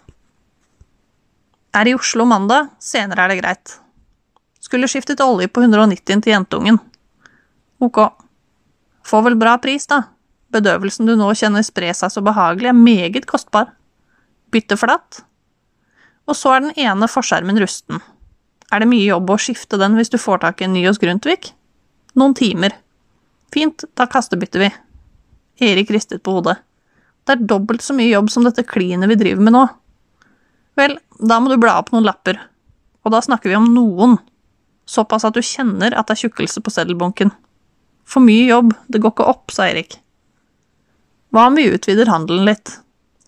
Er 1.76 1.90
i 1.90 1.94
Oslo 1.94 2.24
mandag, 2.26 2.72
senere 2.80 3.26
er 3.26 3.34
det 3.34 3.40
greit. 3.42 3.74
Skulle 4.64 4.88
skiftet 4.90 5.20
olje 5.22 5.50
på 5.52 5.62
190 5.62 6.24
til 6.24 6.32
jentungen. 6.32 6.80
Ok. 7.84 8.00
Får 9.06 9.26
vel 9.28 9.36
bra 9.38 9.54
pris, 9.62 9.86
da. 9.86 10.02
Bedøvelsen 10.52 11.06
du 11.06 11.14
nå 11.16 11.28
kjenner 11.36 11.62
spre 11.66 11.92
seg 11.94 12.10
så 12.10 12.24
behagelig, 12.24 12.72
er 12.72 12.80
meget 12.80 13.28
kostbar. 13.28 13.74
Bytte 14.50 14.78
flatt. 14.80 15.22
Og 16.28 16.36
så 16.36 16.56
er 16.56 16.64
den 16.64 16.80
ene 16.80 17.08
forskjermen 17.08 17.60
rusten. 17.60 18.00
Er 18.72 18.82
det 18.82 18.90
mye 18.90 19.06
jobb 19.06 19.30
å 19.30 19.38
skifte 19.40 19.78
den 19.80 19.94
hvis 19.96 20.10
du 20.12 20.18
får 20.20 20.42
tak 20.42 20.60
i 20.60 20.66
en 20.66 20.74
ny 20.76 20.82
hos 20.88 21.00
Grundtvig? 21.00 21.52
Noen 22.18 22.34
timer. 22.34 22.74
Fint, 23.54 23.84
da 23.94 24.08
kastebytter 24.10 24.64
vi. 24.64 24.70
Erik 25.68 25.90
ristet 25.94 26.22
på 26.22 26.34
hodet. 26.38 26.56
Det 27.26 27.36
er 27.36 27.46
dobbelt 27.50 27.84
så 27.84 27.94
mye 27.94 28.10
jobb 28.10 28.30
som 28.32 28.46
dette 28.46 28.64
klinet 28.66 29.10
vi 29.10 29.18
driver 29.20 29.44
med 29.44 29.54
nå. 29.54 29.66
Vel, 30.78 30.96
da 31.18 31.38
må 31.42 31.52
du 31.52 31.58
bla 31.60 31.76
opp 31.80 31.92
noen 31.92 32.06
lapper. 32.06 32.40
Og 33.04 33.14
da 33.14 33.20
snakker 33.24 33.50
vi 33.50 33.58
om 33.58 33.68
noen. 33.74 34.16
Såpass 34.88 35.26
at 35.28 35.36
du 35.36 35.44
kjenner 35.44 35.94
at 35.94 36.08
det 36.08 36.16
er 36.16 36.24
tjukkelse 36.24 36.62
på 36.64 36.72
seddelbunken. 36.72 37.30
For 38.08 38.24
mye 38.24 38.46
jobb, 38.48 38.72
det 38.88 39.02
går 39.04 39.12
ikke 39.14 39.28
opp, 39.28 39.52
sa 39.52 39.68
Erik. 39.68 39.98
Hva 41.34 41.48
om 41.50 41.58
vi 41.58 41.68
utvider 41.68 42.08
handelen 42.08 42.48
litt? 42.48 42.78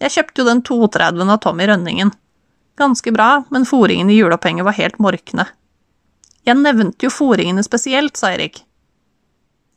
Jeg 0.01 0.15
kjøpte 0.15 0.41
jo 0.41 0.49
den 0.49 0.63
32 0.65 1.27
av 1.29 1.41
Tommy 1.45 1.67
Rønningen. 1.69 2.15
Ganske 2.81 3.13
bra, 3.13 3.43
men 3.53 3.69
fòringen 3.69 4.09
i 4.09 4.17
juleopphenget 4.17 4.65
var 4.65 4.79
helt 4.79 4.97
morkne. 5.03 5.45
Jeg 6.49 6.57
nevnte 6.57 7.05
jo 7.05 7.13
fòringene 7.13 7.63
spesielt, 7.67 8.17
sa 8.17 8.33
Erik. 8.33 8.63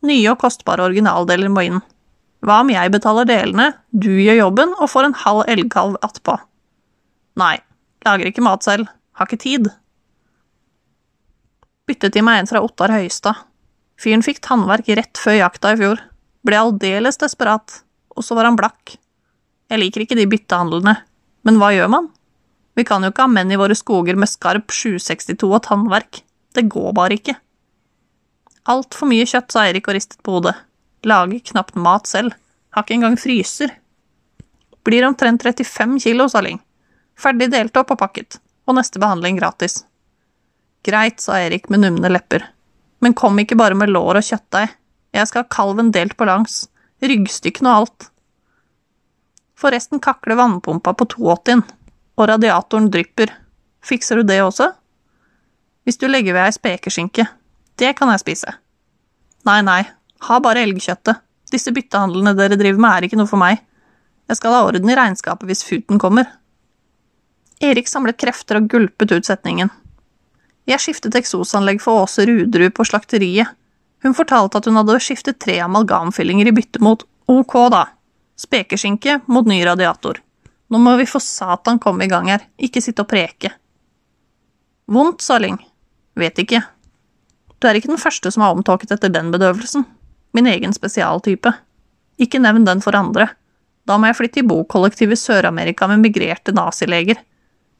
Nye 0.04 0.32
og 0.32 0.40
kostbare 0.42 0.84
originaldeler 0.84 1.52
må 1.52 1.64
inn. 1.64 1.80
Hva 2.44 2.60
om 2.60 2.72
jeg 2.72 2.92
betaler 2.92 3.28
delene, 3.28 3.70
du 3.88 4.10
gjør 4.10 4.42
jobben 4.42 4.74
og 4.76 4.90
får 4.92 5.08
en 5.08 5.16
halv 5.22 5.46
elgkalv 5.48 5.96
attpå? 6.04 6.36
Nei, 7.40 7.56
lager 8.04 8.28
ikke 8.28 8.44
mat 8.44 8.66
selv, 8.66 8.90
har 9.16 9.28
ikke 9.28 9.40
tid. 9.40 9.70
Byttet 11.88 12.18
i 12.20 12.24
meg 12.24 12.42
en 12.42 12.50
fra 12.50 12.60
Ottar 12.64 12.92
Høistad. 12.92 13.46
Fyren 14.00 14.24
fikk 14.26 14.42
tannverk 14.44 14.90
rett 14.98 15.20
før 15.20 15.38
jakta 15.38 15.72
i 15.72 15.80
fjor. 15.80 16.02
Ble 16.44 16.60
aldeles 16.60 17.16
desperat, 17.20 17.80
og 18.12 18.26
så 18.26 18.36
var 18.36 18.50
han 18.50 18.58
blakk. 18.60 18.98
Jeg 19.72 19.80
liker 19.80 20.04
ikke 20.04 20.18
de 20.18 20.28
byttehandlene, 20.28 20.98
men 21.48 21.60
hva 21.60 21.72
gjør 21.72 21.88
man? 21.92 22.10
Vi 22.76 22.84
kan 22.84 23.04
jo 23.04 23.12
ikke 23.12 23.24
ha 23.24 23.30
menn 23.30 23.52
i 23.54 23.58
våre 23.58 23.76
skoger 23.78 24.18
med 24.18 24.28
skarp 24.28 24.72
762 24.74 25.48
og 25.48 25.62
tannverk. 25.64 26.20
Det 26.54 26.66
går 26.68 26.92
bare 26.96 27.16
ikke. 27.16 27.36
Altfor 28.64 29.10
mye 29.10 29.26
kjøtt, 29.28 29.52
sa 29.52 29.66
Eirik 29.66 29.88
og 29.90 29.96
ristet 29.98 30.22
på 30.24 30.38
hodet. 30.38 30.54
Lager 31.04 31.42
knapt 31.52 31.76
mat 31.76 32.08
selv. 32.08 32.32
Har 32.72 32.86
ikke 32.86 32.96
engang 32.96 33.18
fryser. 33.20 33.74
Blir 34.84 35.04
omtrent 35.04 35.44
35 35.44 35.98
kilo, 36.00 36.28
sa 36.28 36.40
Ling. 36.44 36.60
Ferdig 37.20 37.50
delt 37.52 37.76
opp 37.76 37.92
og 37.92 38.00
pakket. 38.00 38.38
Og 38.64 38.78
neste 38.78 39.00
behandling 39.02 39.36
gratis. 39.36 39.82
Greit, 40.84 41.20
sa 41.20 41.38
Erik 41.40 41.68
med 41.68 41.84
numne 41.84 42.08
lepper. 42.12 42.46
Men 43.04 43.16
kom 43.16 43.36
ikke 43.40 43.58
bare 43.60 43.76
med 43.76 43.92
lår 43.92 44.20
og 44.20 44.24
kjøttdeig. 44.24 44.72
Jeg 45.14 45.28
skal 45.28 45.44
ha 45.44 45.52
kalven 45.52 45.92
delt 45.92 46.16
på 46.16 46.26
langs. 46.28 46.64
Ryggstykkene 47.04 47.68
og 47.70 47.84
alt. 47.84 48.08
Forresten 49.60 50.00
kakler 50.02 50.40
vannpumpa 50.40 50.96
på 50.96 51.06
82-en. 51.12 51.62
og 52.16 52.28
radiatoren 52.30 52.90
drypper. 52.94 53.32
Fikser 53.82 54.16
du 54.16 54.22
det 54.22 54.38
også? 54.42 54.68
Hvis 55.84 55.98
du 55.98 56.06
legger 56.06 56.36
ved 56.36 56.46
ei 56.46 56.52
spekeskinke, 56.54 57.26
det 57.80 57.92
kan 57.98 58.10
jeg 58.12 58.22
spise. 58.22 58.54
Nei, 59.44 59.60
nei, 59.66 59.82
ha 60.28 60.40
bare 60.40 60.64
elgkjøttet. 60.64 61.20
Disse 61.52 61.72
byttehandlene 61.74 62.34
dere 62.38 62.58
driver 62.58 62.80
med, 62.80 62.90
er 62.96 63.06
ikke 63.08 63.18
noe 63.20 63.30
for 63.30 63.40
meg. 63.40 63.60
Jeg 64.30 64.38
skal 64.38 64.56
ha 64.56 64.64
orden 64.66 64.90
i 64.90 64.96
regnskapet 64.96 65.48
hvis 65.48 65.64
futen 65.66 66.00
kommer. 66.00 66.28
Erik 67.62 67.88
samlet 67.90 68.18
krefter 68.20 68.58
og 68.58 68.70
gulpet 68.72 69.12
ut 69.12 69.28
setningen. 69.28 69.70
Jeg 70.64 70.80
skiftet 70.80 71.16
eksosanlegg 71.18 71.82
for 71.84 72.06
Åse 72.06 72.24
Ruderud 72.26 72.72
på 72.74 72.86
slakteriet. 72.88 73.52
Hun 74.04 74.16
fortalte 74.16 74.58
at 74.60 74.68
hun 74.68 74.78
hadde 74.80 75.00
skiftet 75.00 75.38
tre 75.40 75.58
amalgamfyllinger 75.64 76.48
i 76.48 76.54
bytte 76.56 76.80
mot 76.84 77.04
ok, 77.30 77.54
da. 77.72 77.84
Spekeskinke 78.40 79.20
mot 79.30 79.46
ny 79.48 79.60
radiator. 79.64 80.18
Nå 80.72 80.80
må 80.80 80.96
vi 80.98 81.06
få 81.08 81.20
satan 81.20 81.78
komme 81.78 82.06
i 82.06 82.10
gang 82.10 82.30
her, 82.32 82.48
ikke 82.56 82.82
sitte 82.84 83.04
og 83.04 83.10
preke. 83.12 83.52
Vondt, 84.90 85.22
sa 85.24 85.38
Ling. 85.40 85.60
Vet 86.16 86.40
ikke. 86.40 86.62
Du 87.64 87.70
er 87.70 87.78
ikke 87.78 87.88
den 87.88 87.96
første 87.96 88.28
som 88.28 88.42
har 88.44 88.52
omtåket 88.52 88.90
etter 88.92 89.08
den 89.08 89.30
bedøvelsen. 89.32 89.86
Min 90.36 90.48
egen 90.50 90.74
spesialtype. 90.76 91.48
Ikke 92.20 92.36
nevn 92.36 92.66
den 92.68 92.82
for 92.84 92.92
andre. 92.92 93.30
Da 93.88 93.96
må 93.96 94.10
jeg 94.10 94.18
flytte 94.18 94.42
i 94.42 94.44
bokollektiv 94.44 95.14
i 95.14 95.16
Sør-Amerika 95.16 95.88
med 95.88 96.02
migrerte 96.02 96.52
nazileger. 96.52 97.22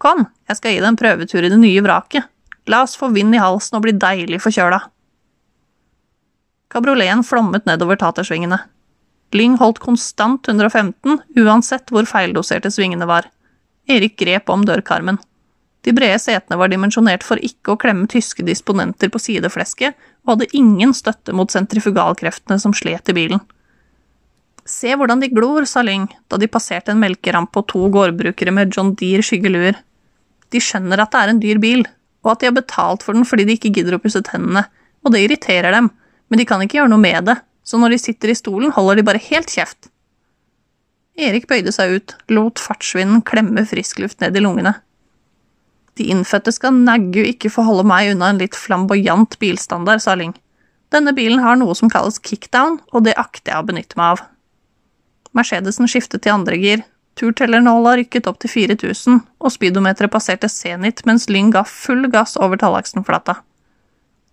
Kom, 0.01 0.25
jeg 0.49 0.57
skal 0.57 0.73
gi 0.73 0.81
deg 0.81 0.89
en 0.89 0.97
prøvetur 0.97 1.45
i 1.45 1.51
det 1.53 1.61
nye 1.61 1.85
vraket. 1.85 2.25
La 2.73 2.81
oss 2.87 2.97
få 2.97 3.11
vind 3.13 3.37
i 3.37 3.43
halsen 3.43 3.77
og 3.77 3.85
bli 3.85 3.93
deilig 3.93 4.41
forkjøla. 4.41 4.81
Kabrioleten 6.73 7.27
flommet 7.29 7.69
nedover 7.69 8.01
tatersvingene. 8.01 8.63
Lyng 9.37 9.61
holdt 9.61 9.85
konstant 9.85 10.49
115, 10.49 11.21
uansett 11.45 11.93
hvor 11.93 12.09
feildoserte 12.09 12.73
svingene 12.73 13.05
var. 13.11 13.29
Erik 13.85 14.17
grep 14.17 14.49
om 14.49 14.65
dørkarmen. 14.65 15.21
De 15.85 15.93
brede 15.93 16.19
setene 16.23 16.57
var 16.57 16.71
dimensjonert 16.73 17.25
for 17.27 17.41
ikke 17.45 17.75
å 17.75 17.81
klemme 17.81 18.09
tyske 18.09 18.45
disponenter 18.47 19.11
på 19.13 19.21
sideflesket, 19.21 19.99
og 20.25 20.35
hadde 20.35 20.53
ingen 20.57 20.95
støtte 20.97 21.35
mot 21.37 21.53
sentrifugalkreftene 21.53 22.57
som 22.61 22.73
slet 22.77 23.13
i 23.13 23.17
bilen. 23.17 23.43
Se 24.65 24.95
hvordan 24.97 25.21
de 25.21 25.29
glor, 25.29 25.67
sa 25.69 25.83
Lyng 25.85 26.07
da 26.33 26.39
de 26.41 26.49
passerte 26.49 26.95
en 26.95 27.03
melkeramp 27.03 27.53
og 27.61 27.67
to 27.69 27.85
gårdbrukere 27.93 28.55
med 28.57 28.73
John 28.73 28.95
Deere 28.97 29.25
skyggeluer. 29.25 29.77
De 30.49 30.63
skjønner 30.63 31.03
at 31.05 31.13
det 31.13 31.21
er 31.21 31.33
en 31.35 31.43
dyr 31.43 31.61
bil, 31.61 31.85
og 32.25 32.33
at 32.33 32.41
de 32.41 32.49
har 32.49 32.57
betalt 32.57 33.05
for 33.05 33.17
den 33.17 33.29
fordi 33.29 33.45
de 33.45 33.59
ikke 33.59 33.75
gidder 33.77 33.99
å 33.99 34.01
pusse 34.01 34.25
tennene, 34.25 34.65
og 35.05 35.13
det 35.13 35.27
irriterer 35.27 35.77
dem, 35.77 35.91
men 36.33 36.41
de 36.41 36.49
kan 36.49 36.65
ikke 36.65 36.81
gjøre 36.81 36.95
noe 36.95 37.05
med 37.05 37.29
det, 37.29 37.37
så 37.65 37.77
når 37.81 37.93
de 37.93 38.01
sitter 38.01 38.33
i 38.33 38.39
stolen, 38.39 38.73
holder 38.73 39.01
de 39.01 39.05
bare 39.05 39.21
helt 39.29 39.53
kjeft. 39.53 39.91
Erik 41.21 41.45
bøyde 41.51 41.73
seg 41.75 41.99
ut, 41.99 42.17
lot 42.33 42.59
fartsvinden 42.59 43.21
klemme 43.29 43.63
frisk 43.69 44.01
luft 44.01 44.25
ned 44.25 44.37
i 44.37 44.43
lungene. 44.43 44.73
De 45.99 46.09
innfødte 46.11 46.53
skal 46.55 46.75
naggu 46.75 47.23
ikke 47.23 47.53
få 47.53 47.65
holde 47.67 47.85
meg 47.87 48.13
unna 48.15 48.33
en 48.33 48.41
litt 48.43 48.57
flamboyant 48.59 49.39
bilstandard, 49.39 50.03
sa 50.03 50.17
Ling. 50.19 50.35
Denne 50.95 51.15
bilen 51.15 51.43
har 51.43 51.59
noe 51.59 51.75
som 51.79 51.91
kalles 51.91 52.21
kickdown, 52.23 52.81
og 52.93 53.07
det 53.07 53.17
akter 53.19 53.55
jeg 53.55 53.63
å 53.63 53.69
benytte 53.69 53.99
meg 53.99 54.17
av. 54.17 54.25
Mercedesen 55.35 55.91
skiftet 55.91 56.23
til 56.23 56.35
andre 56.35 56.59
gir, 56.59 56.85
turtellernåla 57.19 57.97
rykket 57.99 58.29
opp 58.31 58.41
til 58.43 58.53
4000, 58.53 59.21
og 59.43 59.55
speedometeret 59.55 60.13
passerte 60.13 60.51
Zenit 60.51 61.03
mens 61.07 61.29
Lyng 61.31 61.51
ga 61.55 61.65
full 61.67 62.07
gass 62.11 62.37
over 62.39 62.59
Tallaksenflata. 62.59 63.41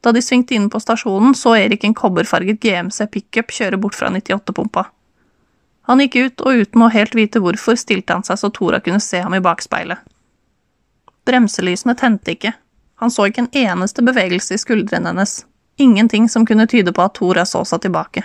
Da 0.01 0.13
de 0.13 0.21
svingte 0.21 0.57
inn 0.57 0.69
på 0.69 0.81
stasjonen, 0.81 1.35
så 1.37 1.53
Erik 1.59 1.85
en 1.85 1.97
kobberfarget 1.97 2.61
GMC 2.61 3.05
pickup 3.13 3.53
kjøre 3.53 3.77
bort 3.81 3.97
fra 3.97 4.09
98-pumpa. 4.09 4.87
Han 5.89 6.01
gikk 6.01 6.17
ut, 6.17 6.41
og 6.45 6.63
uten 6.63 6.85
å 6.85 6.89
helt 6.93 7.13
vite 7.17 7.41
hvorfor 7.41 7.77
stilte 7.77 8.17
han 8.17 8.25
seg 8.25 8.39
så 8.41 8.49
Tora 8.53 8.81
kunne 8.81 9.01
se 9.01 9.21
ham 9.21 9.33
i 9.37 9.43
bakspeilet. 9.43 10.01
Bremselysene 11.25 11.95
tente 11.97 12.33
ikke, 12.33 12.53
han 13.01 13.11
så 13.11 13.27
ikke 13.29 13.45
en 13.45 13.55
eneste 13.57 14.03
bevegelse 14.05 14.55
i 14.55 14.61
skuldrene 14.61 15.09
hennes, 15.09 15.45
ingenting 15.81 16.27
som 16.29 16.45
kunne 16.45 16.67
tyde 16.69 16.93
på 16.93 17.01
at 17.01 17.15
Tora 17.17 17.45
så 17.49 17.63
seg 17.65 17.81
tilbake. 17.85 18.23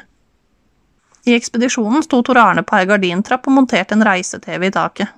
I 1.26 1.35
ekspedisjonen 1.35 2.05
sto 2.05 2.21
Tor 2.23 2.38
Arne 2.38 2.62
på 2.62 2.76
ei 2.79 2.87
gardintrapp 2.87 3.49
og 3.49 3.57
monterte 3.57 3.97
en 3.97 4.05
reise-TV 4.07 4.69
i 4.69 4.75
taket. 4.75 5.15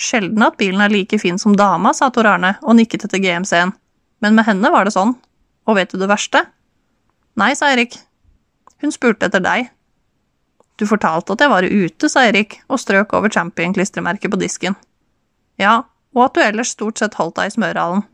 Sjelden 0.00 0.46
at 0.46 0.56
bilen 0.56 0.80
er 0.80 0.92
like 0.94 1.18
fin 1.20 1.38
som 1.38 1.56
dama, 1.58 1.92
sa 1.92 2.08
Tor 2.14 2.30
Arne 2.30 2.54
og 2.62 2.78
nikket 2.78 3.04
etter 3.04 3.20
GMC-en, 3.20 3.74
men 4.24 4.38
med 4.38 4.46
henne 4.46 4.70
var 4.72 4.86
det 4.86 4.94
sånn. 4.94 5.12
Og 5.68 5.76
vet 5.76 5.92
du 5.92 6.00
det 6.00 6.08
verste? 6.08 6.46
Nei, 7.36 7.52
sa 7.58 7.68
Erik. 7.74 7.98
Hun 8.80 8.94
spurte 8.94 9.28
etter 9.28 9.42
deg. 9.44 9.68
Du 10.80 10.86
fortalte 10.88 11.34
at 11.34 11.42
jeg 11.44 11.52
var 11.52 11.66
ute, 11.68 12.08
sa 12.08 12.24
Erik 12.24 12.62
og 12.70 12.80
strøk 12.80 13.12
over 13.18 13.28
Champion-klistremerket 13.34 14.32
på 14.32 14.40
disken. 14.40 14.78
Ja, 15.60 15.82
og 16.16 16.24
at 16.26 16.36
du 16.36 16.42
ellers 16.42 16.74
stort 16.74 17.00
sett 17.00 17.18
holdt 17.18 17.38
deg 17.38 17.50
i 17.50 17.54
smørhallen. 17.54 18.04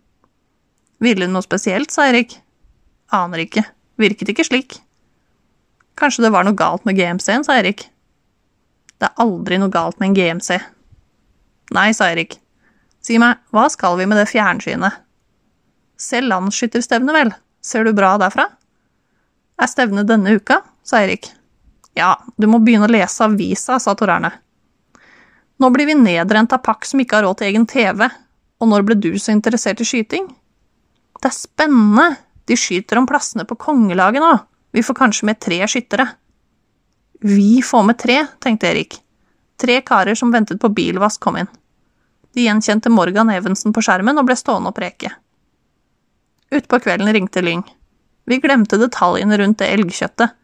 Ville 1.02 1.26
hun 1.26 1.36
noe 1.36 1.44
spesielt, 1.44 1.92
sa 1.92 2.08
Erik. 2.10 2.38
Aner 3.14 3.44
ikke. 3.44 3.64
Virket 4.00 4.32
ikke 4.32 4.46
slik. 4.46 4.78
Kanskje 5.96 6.26
det 6.26 6.32
var 6.34 6.44
noe 6.44 6.56
galt 6.56 6.84
med 6.88 6.98
GMC-en, 6.98 7.44
sa 7.46 7.56
Erik. 7.60 7.86
Det 8.96 9.08
er 9.08 9.22
aldri 9.22 9.60
noe 9.60 9.72
galt 9.72 10.00
med 10.00 10.10
en 10.10 10.16
GMC. 10.16 10.58
Nei, 11.76 11.90
sa 11.96 12.10
Erik. 12.12 12.38
Si 13.04 13.18
meg, 13.22 13.40
hva 13.54 13.66
skal 13.72 13.96
vi 14.00 14.06
med 14.08 14.20
det 14.20 14.28
fjernsynet? 14.30 15.02
Se 16.00 16.20
landsskytterstevnet, 16.20 17.16
vel. 17.16 17.32
Ser 17.64 17.86
du 17.86 17.92
bra 17.96 18.16
derfra? 18.20 18.48
Er 19.56 19.70
stevnet 19.70 20.08
denne 20.08 20.36
uka? 20.36 20.60
sa 20.86 21.00
Erik. 21.02 21.30
Ja, 21.96 22.14
du 22.36 22.46
må 22.50 22.60
begynne 22.62 22.88
å 22.88 22.92
lese 22.92 23.24
avisa, 23.24 23.80
sa 23.80 23.94
Tor 23.96 24.12
Erne. 24.12 24.30
Nå 25.58 25.70
blir 25.72 25.88
vi 25.88 25.96
nedrent 25.96 26.52
av 26.52 26.64
pakk 26.64 26.84
som 26.84 27.00
ikke 27.00 27.18
har 27.18 27.26
råd 27.26 27.40
til 27.40 27.50
egen 27.50 27.64
TV, 27.68 28.04
og 28.60 28.68
når 28.68 28.84
ble 28.84 28.96
du 29.00 29.10
så 29.20 29.32
interessert 29.32 29.80
i 29.80 29.88
skyting? 29.88 30.28
Det 31.16 31.30
er 31.30 31.36
spennende, 31.36 32.10
de 32.46 32.56
skyter 32.60 33.00
om 33.00 33.08
plassene 33.08 33.46
på 33.48 33.56
kongelaget 33.58 34.22
nå, 34.22 34.34
vi 34.76 34.84
får 34.84 34.98
kanskje 34.98 35.26
med 35.26 35.40
tre 35.40 35.62
skyttere. 35.66 36.04
Vi 37.24 37.62
får 37.64 37.84
med 37.88 37.98
tre, 37.98 38.18
tenkte 38.44 38.68
Erik. 38.68 38.98
Tre 39.56 39.78
karer 39.80 40.14
som 40.14 40.32
ventet 40.32 40.60
på 40.60 40.68
bilvask, 40.68 41.20
kom 41.24 41.38
inn. 41.40 41.48
De 42.36 42.44
gjenkjente 42.44 42.92
Morgan 42.92 43.32
Evensen 43.32 43.72
på 43.72 43.80
skjermen 43.80 44.20
og 44.20 44.26
ble 44.28 44.36
stående 44.36 44.68
og 44.68 44.76
preke. 44.76 45.14
Utpå 46.52 46.82
kvelden 46.84 47.08
ringte 47.16 47.40
Lyng. 47.40 47.64
Vi 48.28 48.36
glemte 48.42 48.76
detaljene 48.76 49.38
rundt 49.40 49.62
det 49.62 49.70
elgkjøttet. 49.72 50.34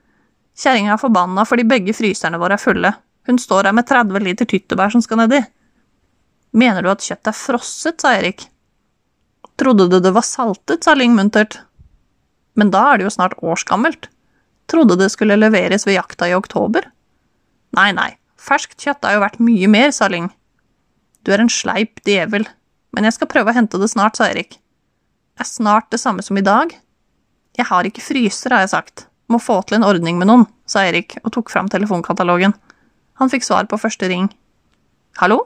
Kjerringa 0.57 0.95
er 0.95 1.03
forbanna 1.03 1.45
fordi 1.49 1.69
begge 1.69 1.93
fryserne 1.97 2.41
våre 2.41 2.57
er 2.57 2.63
fulle. 2.63 2.95
Hun 3.27 3.39
står 3.39 3.69
her 3.69 3.77
med 3.77 3.87
30 3.87 4.25
liter 4.25 4.49
tyttebær 4.49 4.93
som 4.95 5.03
skal 5.05 5.23
nedi. 5.23 5.43
Mener 6.53 6.83
du 6.83 6.91
at 6.93 7.05
kjøttet 7.05 7.31
er 7.31 7.39
frosset, 7.39 8.03
sa 8.03 8.17
Erik. 8.19 8.49
Trodde 9.61 9.87
du 9.89 10.01
det 10.03 10.13
var 10.15 10.27
saltet, 10.27 10.85
sa 10.85 10.95
Lyng 10.99 11.15
muntert. 11.17 11.61
Men 12.59 12.73
da 12.73 12.83
er 12.91 13.01
det 13.01 13.07
jo 13.07 13.15
snart 13.15 13.39
årsgammelt. 13.41 14.09
Trodde 14.71 14.99
det 15.01 15.11
skulle 15.13 15.39
leveres 15.39 15.87
ved 15.87 15.97
jakta 15.97 16.29
i 16.29 16.37
oktober. 16.37 16.89
Nei, 17.77 17.91
nei, 17.97 18.11
ferskt 18.41 18.83
kjøtt 18.83 19.07
er 19.07 19.17
jo 19.17 19.23
verdt 19.25 19.41
mye 19.45 19.71
mer, 19.71 19.93
sa 19.95 20.11
Lyng. 20.13 20.29
Du 21.23 21.33
er 21.33 21.41
en 21.41 21.53
sleip 21.53 22.03
djevel, 22.07 22.45
men 22.93 23.07
jeg 23.07 23.17
skal 23.17 23.31
prøve 23.31 23.53
å 23.53 23.57
hente 23.57 23.81
det 23.81 23.89
snart, 23.93 24.19
sa 24.19 24.29
Erik. 24.29 24.59
Er 25.41 25.49
snart 25.49 25.89
det 25.95 26.03
samme 26.03 26.25
som 26.25 26.37
i 26.37 26.45
dag? 26.45 26.75
Jeg 27.57 27.69
har 27.69 27.87
ikke 27.89 28.05
fryser, 28.05 28.53
har 28.53 28.65
jeg 28.65 28.75
sagt. 28.75 29.07
Må 29.33 29.41
få 29.41 29.61
til 29.65 29.79
en 29.79 29.87
ordning 29.87 30.19
med 30.21 30.29
noen, 30.29 30.45
sa 30.69 30.85
Erik 30.89 31.17
og 31.23 31.33
tok 31.37 31.53
fram 31.53 31.71
telefonkatalogen. 31.73 32.53
Han 33.23 33.31
fikk 33.31 33.45
svar 33.47 33.69
på 33.71 33.79
første 33.79 34.09
ring. 34.11 34.25
Hallo? 35.21 35.45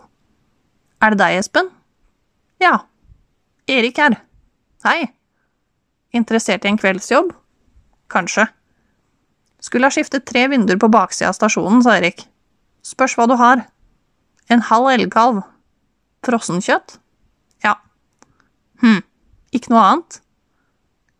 Er 1.04 1.12
det 1.12 1.20
deg, 1.20 1.34
Espen? 1.42 1.66
Ja. 2.62 2.86
Erik 3.68 3.98
her. 4.00 4.16
Hei. 4.86 5.10
Interessert 6.16 6.64
i 6.64 6.70
en 6.70 6.78
kveldsjobb? 6.80 7.34
Kanskje. 8.08 8.46
Skulle 9.60 9.90
ha 9.90 9.92
skiftet 9.92 10.24
tre 10.24 10.46
vinduer 10.48 10.80
på 10.80 10.88
baksida 10.88 11.28
av 11.28 11.36
stasjonen, 11.36 11.82
sa 11.84 11.98
Erik. 11.98 12.24
Spørs 12.80 13.18
hva 13.18 13.26
du 13.28 13.36
har. 13.36 13.66
En 14.48 14.64
halv 14.70 14.88
elgkalv. 14.94 15.42
Frossenkjøtt? 16.24 16.96
Ja. 17.66 17.74
Hm. 18.80 19.02
Ikke 19.52 19.74
noe 19.74 19.84
annet? 19.90 20.22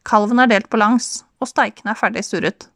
Kalven 0.09 0.40
er 0.40 0.49
delt 0.55 0.73
på 0.73 0.81
langs, 0.81 1.27
og 1.37 1.53
steikene 1.53 1.92
er 1.92 2.01
ferdig 2.01 2.25
surret. 2.25 2.71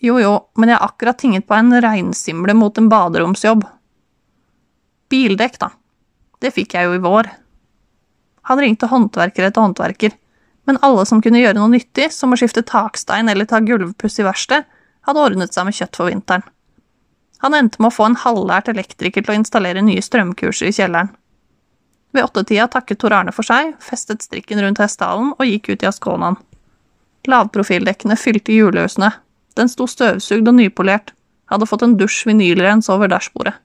Jo 0.00 0.20
jo, 0.22 0.32
men 0.54 0.70
jeg 0.70 0.78
har 0.78 0.92
akkurat 0.92 1.18
tinget 1.18 1.46
på 1.48 1.56
en 1.56 1.74
reinsimle 1.82 2.54
mot 2.54 2.78
en 2.78 2.88
baderomsjobb. 2.90 3.64
Bildekk, 5.10 5.58
da. 5.58 5.72
Det 6.38 6.52
fikk 6.54 6.76
jeg 6.76 6.86
jo 6.86 6.94
i 6.94 7.02
vår. 7.02 7.30
Han 8.48 8.62
ringte 8.62 8.88
håndverker 8.88 9.48
etter 9.48 9.64
håndverker, 9.64 10.14
men 10.68 10.78
alle 10.86 11.04
som 11.08 11.22
kunne 11.24 11.40
gjøre 11.40 11.58
noe 11.58 11.72
nyttig, 11.72 12.12
som 12.14 12.32
å 12.32 12.38
skifte 12.38 12.62
takstein 12.62 13.28
eller 13.28 13.48
ta 13.48 13.58
gulvpuss 13.64 14.20
i 14.20 14.26
verksted, 14.26 14.68
hadde 15.08 15.24
ordnet 15.24 15.56
seg 15.56 15.66
med 15.66 15.76
kjøtt 15.76 15.98
for 15.98 16.12
vinteren. 16.12 16.44
Han 17.42 17.54
endte 17.54 17.80
med 17.80 17.90
å 17.90 17.94
få 17.94 18.08
en 18.08 18.18
halvlært 18.18 18.68
elektriker 18.70 19.22
til 19.22 19.34
å 19.34 19.38
installere 19.38 19.82
nye 19.84 20.02
strømkurser 20.02 20.70
i 20.70 20.74
kjelleren. 20.74 21.10
Ved 22.14 22.24
åttetida 22.24 22.66
takket 22.72 22.98
Tor 23.02 23.14
Arne 23.14 23.34
for 23.36 23.46
seg, 23.46 23.74
festet 23.84 24.24
strikken 24.24 24.60
rundt 24.64 24.80
hestehalen 24.82 25.34
og 25.36 25.46
gikk 25.46 25.70
ut 25.74 25.84
i 25.84 25.88
Askånaen. 25.90 26.38
Lavprofildekkene 27.28 28.16
fylte 28.18 28.54
hjuløsene. 28.56 29.12
Den 29.58 29.70
sto 29.70 29.88
støvsugd 29.90 30.48
og 30.48 30.54
nypolert, 30.54 31.12
hadde 31.50 31.66
fått 31.66 31.82
en 31.82 31.96
dusj 31.98 32.24
vinylrens 32.28 32.90
over 32.92 33.10
dashbordet. 33.10 33.56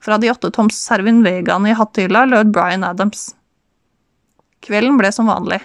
Fra 0.00 0.16
de 0.18 0.30
åttetoms 0.30 0.78
Servin 0.78 1.24
Vegaene 1.24 1.72
i 1.72 1.76
hattehylla 1.76 2.24
lød 2.30 2.52
Bryan 2.54 2.86
Adams. 2.86 3.32
Kvelden 4.64 4.96
ble 4.98 5.10
som 5.12 5.28
vanlig. 5.30 5.58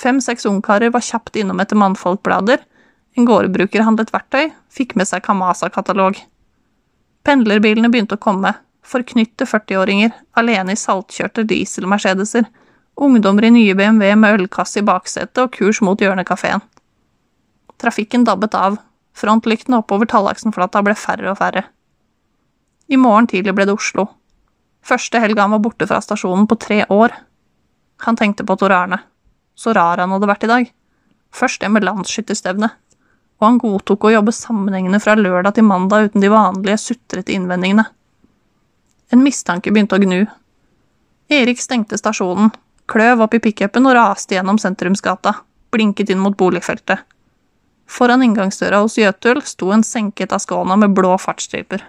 Fem–seks 0.00 0.46
ungkarer 0.50 0.94
var 0.94 1.04
kjapt 1.04 1.36
innom 1.38 1.60
etter 1.62 1.78
mannfolkblader, 1.78 2.62
en 3.14 3.28
gårdbruker 3.28 3.84
handlet 3.86 4.10
verktøy, 4.14 4.48
fikk 4.72 4.96
med 4.98 5.06
seg 5.06 5.22
Kamasa-katalog. 5.26 6.18
Pendlerbilene 7.26 7.90
begynte 7.92 8.18
å 8.18 8.22
komme, 8.22 8.56
forknytte 8.84 9.46
40-åringer, 9.46 10.10
alene 10.38 10.74
i 10.74 10.80
saltkjørte 10.80 11.44
diesel-Mercedeser, 11.50 12.48
ungdommer 12.94 13.46
i 13.48 13.52
nye 13.54 13.76
BMW 13.78 14.16
med 14.18 14.40
ølkasse 14.40 14.82
i 14.82 14.86
baksetet 14.86 15.44
og 15.44 15.54
kurs 15.54 15.80
mot 15.82 16.00
hjørnekafeen. 16.00 16.62
Trafikken 17.84 18.22
dabbet 18.24 18.54
av, 18.56 18.78
frontlyktene 19.12 19.82
oppover 19.82 20.08
Tallaksenflata 20.08 20.80
ble 20.86 20.94
færre 20.96 21.34
og 21.34 21.36
færre. 21.36 21.66
I 22.88 22.96
morgen 22.96 23.28
tidlig 23.28 23.52
ble 23.52 23.66
det 23.68 23.74
Oslo. 23.76 24.06
Første 24.84 25.20
helga 25.20 25.44
han 25.44 25.52
var 25.52 25.60
borte 25.66 25.88
fra 25.90 26.00
stasjonen 26.00 26.46
på 26.48 26.56
tre 26.60 26.78
år. 26.88 27.12
Han 28.06 28.16
tenkte 28.16 28.46
på 28.48 28.56
Tor 28.56 28.72
Arne. 28.72 29.02
Så 29.54 29.76
rar 29.76 30.00
han 30.00 30.16
hadde 30.16 30.30
vært 30.32 30.48
i 30.48 30.50
dag. 30.50 30.72
Først 31.34 31.60
det 31.60 31.70
med 31.76 31.84
landsskytterstevnet. 31.84 32.72
Og 33.40 33.48
han 33.50 33.60
godtok 33.60 34.08
å 34.08 34.14
jobbe 34.16 34.32
sammenhengende 34.32 35.02
fra 35.04 35.18
lørdag 35.20 35.58
til 35.58 35.68
mandag 35.68 36.08
uten 36.08 36.24
de 36.24 36.32
vanlige 36.32 36.80
sutrete 36.80 37.36
innvendingene. 37.36 37.84
En 39.12 39.24
mistanke 39.24 39.72
begynte 39.72 39.98
å 39.98 40.00
gnu. 40.00 40.22
Erik 41.32 41.60
stengte 41.60 42.00
stasjonen, 42.00 42.48
kløv 42.88 43.26
opp 43.26 43.36
i 43.36 43.44
pickupen 43.44 43.84
og 43.88 43.98
raste 43.98 44.38
gjennom 44.38 44.56
sentrumsgata, 44.60 45.36
blinket 45.74 46.12
inn 46.14 46.24
mot 46.24 46.36
boligfeltet. 46.36 47.04
Foran 47.86 48.24
inngangsdøra 48.24 48.80
hos 48.84 48.96
Jøtul 48.98 49.42
sto 49.44 49.70
en 49.74 49.84
senket 49.86 50.32
Ascona 50.32 50.76
med 50.80 50.94
blå 50.96 51.14
fartsstriper. 51.20 51.84